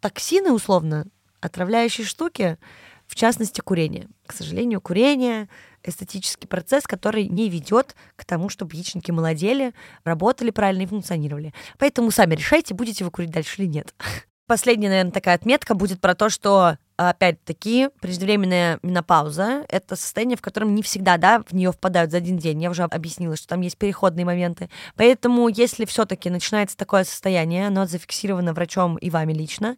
токсины, 0.00 0.52
условно, 0.52 1.06
отравляющие 1.44 2.06
штуки, 2.06 2.58
в 3.06 3.14
частности, 3.14 3.60
курение. 3.60 4.08
К 4.26 4.32
сожалению, 4.32 4.80
курение 4.80 5.48
эстетический 5.82 6.48
процесс, 6.48 6.84
который 6.86 7.28
не 7.28 7.50
ведет 7.50 7.94
к 8.16 8.24
тому, 8.24 8.48
чтобы 8.48 8.74
яичники 8.74 9.10
молодели, 9.10 9.74
работали 10.04 10.50
правильно 10.50 10.82
и 10.82 10.86
функционировали. 10.86 11.52
Поэтому 11.78 12.10
сами 12.10 12.34
решайте, 12.34 12.74
будете 12.74 13.04
вы 13.04 13.10
курить 13.10 13.30
дальше 13.30 13.62
или 13.62 13.68
нет. 13.68 13.94
Последняя, 14.46 14.88
наверное, 14.88 15.12
такая 15.12 15.34
отметка 15.34 15.74
будет 15.74 16.00
про 16.00 16.14
то, 16.14 16.28
что 16.30 16.78
опять-таки, 16.96 17.88
преждевременная 18.00 18.78
менопауза— 18.82 19.64
это 19.68 19.96
состояние, 19.96 20.36
в 20.36 20.42
котором 20.42 20.74
не 20.74 20.82
всегда, 20.82 21.16
да, 21.16 21.42
в 21.46 21.52
нее 21.52 21.72
впадают 21.72 22.10
за 22.10 22.18
один 22.18 22.38
день. 22.38 22.62
Я 22.62 22.70
уже 22.70 22.84
объяснила, 22.84 23.36
что 23.36 23.48
там 23.48 23.62
есть 23.62 23.76
переходные 23.76 24.24
моменты. 24.24 24.70
Поэтому, 24.96 25.48
если 25.48 25.84
все-таки 25.84 26.30
начинается 26.30 26.76
такое 26.76 27.04
состояние, 27.04 27.66
оно 27.66 27.86
зафиксировано 27.86 28.52
врачом 28.52 28.96
и 28.96 29.10
вами 29.10 29.32
лично, 29.32 29.76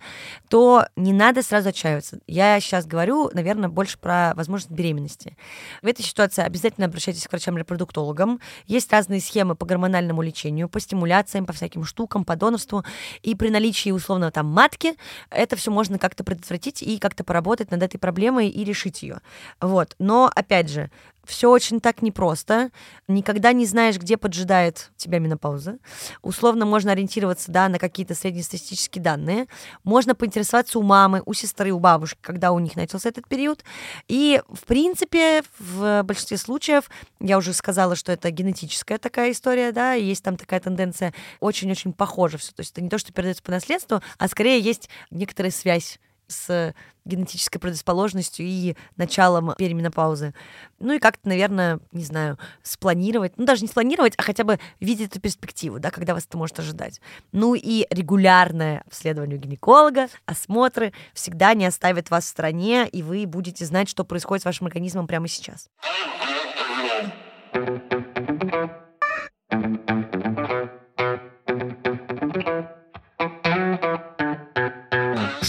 то 0.49 0.87
не 0.97 1.13
надо 1.13 1.43
сразу 1.43 1.71
отчаиваться. 1.71 2.19
Я 2.27 2.61
сейчас 2.61 2.87
говорю, 2.87 3.31
наверное, 3.33 3.69
больше 3.69 3.99
про 3.99 4.35
возможность 4.35 4.71
беременности. 4.71 5.37
В 5.83 5.87
этой 5.87 6.03
ситуации 6.05 6.43
обязательно 6.43 6.87
обращайтесь 6.87 7.27
к 7.27 7.33
врачам-репродуктологам. 7.33 8.41
Есть 8.67 8.93
разные 8.93 9.21
схемы 9.21 9.55
по 9.55 9.65
гормональному 9.65 10.23
лечению, 10.23 10.69
по 10.69 10.81
стимуляциям, 10.81 11.47
по 11.47 11.53
всяким 11.53 11.85
штукам, 11.85 12.25
по 12.25 12.37
донорству. 12.37 12.85
И 13.23 13.35
при 13.35 13.49
наличии, 13.49 13.91
условно, 13.91 14.31
там, 14.31 14.47
матки, 14.47 14.95
это 15.31 15.57
все 15.57 15.71
можно 15.71 15.99
как-то 15.99 16.23
предотвратить 16.23 16.83
и 16.83 16.99
как-то 17.07 17.23
поработать 17.23 17.71
над 17.71 17.83
этой 17.85 17.99
проблемой 17.99 18.49
и 18.49 18.65
решить 18.65 19.03
ее. 19.03 19.21
Вот. 19.61 19.95
Но, 20.01 20.29
опять 20.35 20.69
же, 20.69 20.91
все 21.25 21.51
очень 21.51 21.81
так 21.81 22.03
непросто. 22.03 22.71
Никогда 23.09 23.53
не 23.53 23.67
знаешь, 23.67 23.99
где 23.99 24.17
поджидает 24.17 24.91
тебя 24.97 25.19
менопауза. 25.19 25.79
Условно 26.23 26.67
можно 26.67 26.93
ориентироваться 26.93 27.51
да, 27.51 27.69
на 27.69 27.79
какие-то 27.79 28.15
среднестатистические 28.15 29.03
данные. 29.03 29.47
Можно 29.83 30.15
поинтересоваться 30.15 30.79
у 30.79 30.83
мамы, 30.83 31.23
у 31.27 31.35
сестры, 31.35 31.73
у 31.73 31.81
бабушки, 31.81 32.19
когда 32.21 32.53
у 32.53 32.59
них 32.61 32.77
начался 32.77 33.09
этот 33.09 33.27
период. 33.29 33.65
И, 34.07 34.41
в 34.49 34.65
принципе, 34.67 35.43
в 35.59 36.03
большинстве 36.05 36.37
случаев, 36.37 36.89
я 37.21 37.39
уже 37.39 37.53
сказала, 37.53 37.97
что 37.97 38.13
это 38.13 38.31
генетическая 38.31 38.99
такая 38.99 39.33
история, 39.33 39.73
да, 39.73 39.95
есть 39.95 40.23
там 40.23 40.37
такая 40.37 40.61
тенденция 40.61 41.13
очень-очень 41.41 41.93
похоже 41.93 42.39
все. 42.39 42.53
То 42.53 42.61
есть 42.61 42.73
это 42.73 42.83
не 42.83 42.89
то, 42.89 42.99
что 42.99 43.13
передается 43.13 43.43
по 43.43 43.51
наследству, 43.51 44.01
а 44.19 44.29
скорее 44.29 44.61
есть 44.61 44.89
некоторая 45.11 45.51
связь 45.51 45.99
с 46.29 46.75
генетической 47.05 47.59
предрасположенностью 47.59 48.45
и 48.45 48.77
началом 48.97 49.55
переменопаузы. 49.57 50.35
Ну 50.79 50.95
и 50.95 50.99
как-то, 50.99 51.29
наверное, 51.29 51.79
не 51.93 52.05
знаю, 52.05 52.39
спланировать, 52.63 53.39
ну 53.39 53.45
даже 53.45 53.63
не 53.63 53.69
спланировать, 53.69 54.15
а 54.17 54.23
хотя 54.23 54.45
бы 54.45 54.59
видеть 54.81 55.11
эту 55.11 55.21
перспективу, 55.21 55.79
да, 55.79 55.91
когда 55.91 56.15
вас 56.15 56.27
это 56.27 56.37
может 56.37 56.59
ожидать. 56.59 57.01
Ну 57.33 57.55
и 57.55 57.87
регулярное 57.91 58.83
обследование 58.87 59.39
гинеколога, 59.39 60.09
осмотры 60.27 60.93
всегда 61.15 61.55
не 61.55 61.67
оставят 61.67 62.11
вас 62.11 62.25
в 62.25 62.29
стране, 62.29 62.89
и 62.89 63.03
вы 63.03 63.27
будете 63.27 63.65
знать, 63.65 63.89
что 63.89 64.05
происходит 64.05 64.43
с 64.43 64.47
вашим 64.47 64.67
организмом 64.67 65.07
прямо 65.07 65.29
сейчас. 65.29 65.69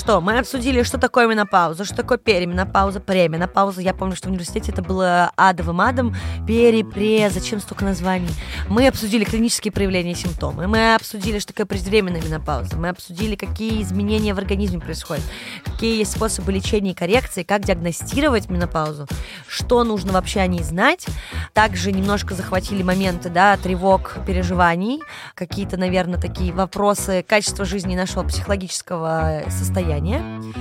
Что, 0.07 0.21
мы 0.21 0.39
обсудили, 0.39 0.83
что 0.83 0.97
такое 0.97 1.27
менопауза, 1.27 1.83
что 1.83 1.93
такое 1.93 2.17
переменопауза, 2.17 3.01
пременопауза. 3.01 3.81
Я 3.81 3.93
помню, 3.93 4.15
что 4.15 4.29
в 4.29 4.31
университете 4.31 4.71
это 4.71 4.81
было 4.81 5.33
адовым 5.35 5.81
адом. 5.81 6.15
Пере, 6.47 6.85
пре, 6.85 7.29
зачем 7.29 7.59
столько 7.59 7.83
названий? 7.83 8.29
Мы 8.69 8.87
обсудили 8.87 9.25
клинические 9.25 9.73
проявления 9.73 10.13
и 10.13 10.15
симптомы. 10.15 10.65
Мы 10.67 10.95
обсудили, 10.95 11.39
что 11.39 11.51
такое 11.51 11.65
преждевременная 11.65 12.21
менопауза. 12.21 12.77
Мы 12.77 12.87
обсудили, 12.87 13.35
какие 13.35 13.83
изменения 13.83 14.33
в 14.33 14.37
организме 14.37 14.79
происходят. 14.79 15.25
Какие 15.65 15.97
есть 15.97 16.13
способы 16.13 16.53
лечения 16.53 16.91
и 16.91 16.95
коррекции, 16.95 17.43
как 17.43 17.65
диагностировать 17.65 18.49
менопаузу, 18.49 19.07
что 19.45 19.83
нужно 19.83 20.13
вообще 20.13 20.39
о 20.39 20.47
ней 20.47 20.63
знать. 20.63 21.05
Также 21.51 21.91
немножко 21.91 22.33
захватили 22.33 22.81
моменты, 22.81 23.27
да, 23.27 23.57
тревог, 23.57 24.15
переживаний, 24.25 25.01
какие-то, 25.35 25.75
наверное, 25.75 26.17
такие 26.17 26.53
вопросы 26.53 27.25
качества 27.27 27.65
жизни 27.65 27.97
нашего 27.97 28.23
психологического 28.23 29.43
состояния 29.49 29.96
состояние. 29.97 30.53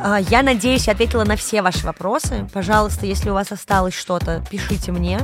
А, 0.00 0.18
я 0.18 0.42
надеюсь, 0.42 0.88
ответила 0.88 1.24
на 1.24 1.36
все 1.36 1.62
ваши 1.62 1.86
вопросы. 1.86 2.48
Пожалуйста, 2.52 3.06
если 3.06 3.30
у 3.30 3.34
вас 3.34 3.52
осталось 3.52 3.94
что-то, 3.94 4.44
пишите 4.50 4.92
мне. 4.92 5.20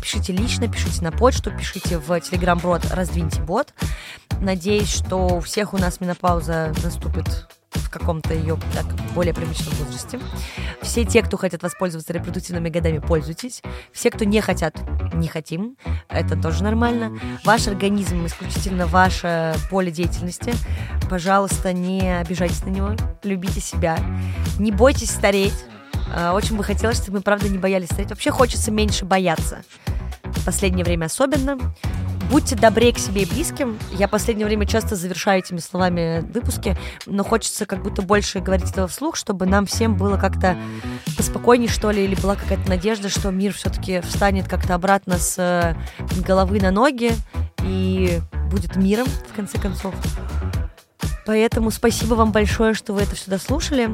Пишите 0.00 0.32
лично, 0.32 0.68
пишите 0.68 1.02
на 1.02 1.12
почту, 1.12 1.50
пишите 1.50 1.98
в 1.98 2.20
телеграм-бот 2.20 2.84
«Раздвиньте 2.92 3.40
бот». 3.42 3.74
Надеюсь, 4.40 4.92
что 4.92 5.36
у 5.36 5.40
всех 5.40 5.74
у 5.74 5.78
нас 5.78 6.00
менопауза 6.00 6.72
наступит 6.82 7.48
в 7.74 7.90
каком-то 7.90 8.34
ее 8.34 8.58
так, 8.72 8.86
более 9.14 9.34
привычном 9.34 9.74
возрасте. 9.74 10.20
Все 10.82 11.04
те, 11.04 11.22
кто 11.22 11.36
хотят 11.36 11.62
воспользоваться 11.62 12.12
репродуктивными 12.12 12.68
годами, 12.68 12.98
пользуйтесь. 12.98 13.62
Все, 13.92 14.10
кто 14.10 14.24
не 14.24 14.40
хотят, 14.40 14.76
не 15.14 15.28
хотим. 15.28 15.76
Это 16.08 16.40
тоже 16.40 16.62
нормально. 16.62 17.18
Ваш 17.44 17.68
организм 17.68 18.26
исключительно 18.26 18.86
ваше 18.86 19.54
поле 19.70 19.90
деятельности. 19.90 20.54
Пожалуйста, 21.08 21.72
не 21.72 22.18
обижайтесь 22.18 22.64
на 22.64 22.70
него. 22.70 22.90
Любите 23.22 23.60
себя. 23.60 23.98
Не 24.58 24.72
бойтесь 24.72 25.10
стареть. 25.10 25.64
А, 26.14 26.32
очень 26.34 26.56
бы 26.56 26.64
хотелось, 26.64 26.98
чтобы 27.02 27.18
мы, 27.18 27.22
правда, 27.22 27.48
не 27.48 27.58
боялись 27.58 27.88
стареть. 27.88 28.10
Вообще 28.10 28.30
хочется 28.30 28.70
меньше 28.70 29.04
бояться. 29.04 29.62
В 30.22 30.44
последнее 30.44 30.84
время 30.84 31.06
особенно. 31.06 31.58
Будьте 32.30 32.56
добрее 32.56 32.92
к 32.92 32.98
себе 32.98 33.22
и 33.22 33.26
близким. 33.26 33.78
Я 33.92 34.08
в 34.08 34.10
последнее 34.10 34.46
время 34.46 34.66
часто 34.66 34.96
завершаю 34.96 35.40
этими 35.40 35.58
словами 35.58 36.20
выпуски, 36.32 36.76
но 37.06 37.22
хочется 37.22 37.66
как 37.66 37.82
будто 37.82 38.02
больше 38.02 38.40
говорить 38.40 38.70
этого 38.70 38.88
вслух, 38.88 39.16
чтобы 39.16 39.46
нам 39.46 39.66
всем 39.66 39.96
было 39.96 40.16
как-то 40.16 40.56
поспокойнее, 41.16 41.68
что 41.68 41.90
ли, 41.90 42.04
или 42.04 42.14
была 42.14 42.36
какая-то 42.36 42.68
надежда, 42.68 43.08
что 43.08 43.30
мир 43.30 43.52
все-таки 43.52 44.00
встанет 44.00 44.48
как-то 44.48 44.74
обратно 44.74 45.18
с 45.18 45.36
э, 45.38 45.76
головы 46.22 46.60
на 46.60 46.70
ноги 46.70 47.12
и 47.62 48.20
будет 48.50 48.76
миром, 48.76 49.06
в 49.06 49.34
конце 49.34 49.58
концов. 49.58 49.94
Поэтому 51.26 51.70
спасибо 51.70 52.14
вам 52.14 52.32
большое, 52.32 52.74
что 52.74 52.92
вы 52.92 53.02
это 53.02 53.16
сюда 53.16 53.38
слушали. 53.38 53.90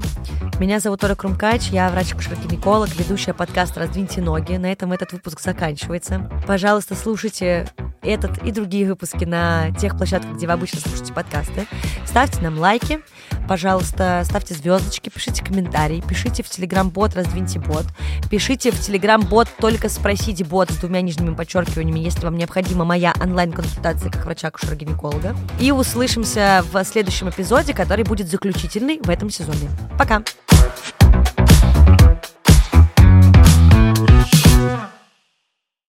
Меня 0.58 0.80
зовут 0.80 1.02
Ора 1.04 1.14
Крумкач, 1.14 1.68
я 1.68 1.88
врач-акушер-гинеколог, 1.90 2.90
ведущая 2.98 3.34
подкаста 3.34 3.80
«Раздвиньте 3.80 4.20
ноги». 4.20 4.54
На 4.56 4.70
этом 4.72 4.92
этот 4.92 5.12
выпуск 5.12 5.40
заканчивается. 5.40 6.28
Пожалуйста, 6.46 6.94
слушайте 6.94 7.68
этот 8.02 8.38
и 8.44 8.50
другие 8.50 8.86
выпуски 8.86 9.24
на 9.24 9.70
тех 9.72 9.96
площадках, 9.96 10.34
где 10.34 10.46
вы 10.46 10.54
обычно 10.54 10.80
слушаете 10.80 11.12
подкасты. 11.12 11.66
Ставьте 12.06 12.40
нам 12.40 12.58
лайки, 12.58 13.00
пожалуйста, 13.46 14.22
ставьте 14.24 14.54
звездочки, 14.54 15.10
пишите 15.10 15.44
комментарии, 15.44 16.02
пишите 16.06 16.42
в 16.42 16.48
телеграм-бот 16.48 17.14
«Раздвиньте 17.14 17.58
бот», 17.58 17.84
пишите 18.30 18.70
в 18.70 18.80
телеграм-бот 18.80 19.48
«Только 19.60 19.88
спросите 19.88 20.44
бот» 20.44 20.70
с 20.70 20.76
двумя 20.76 21.02
нижними 21.02 21.34
подчеркиваниями, 21.34 22.00
если 22.00 22.24
вам 22.24 22.36
необходима 22.36 22.84
моя 22.84 23.12
онлайн-консультация 23.20 24.10
как 24.10 24.24
врача-акушера-гинеколога. 24.24 25.36
И 25.60 25.70
услышимся 25.70 26.64
в 26.72 26.76
следующем 27.20 27.28
эпизоде, 27.28 27.74
который 27.74 28.04
будет 28.04 28.28
заключительный 28.28 28.98
в 29.02 29.10
этом 29.10 29.30
сезоне. 29.30 29.68
Пока! 29.98 30.22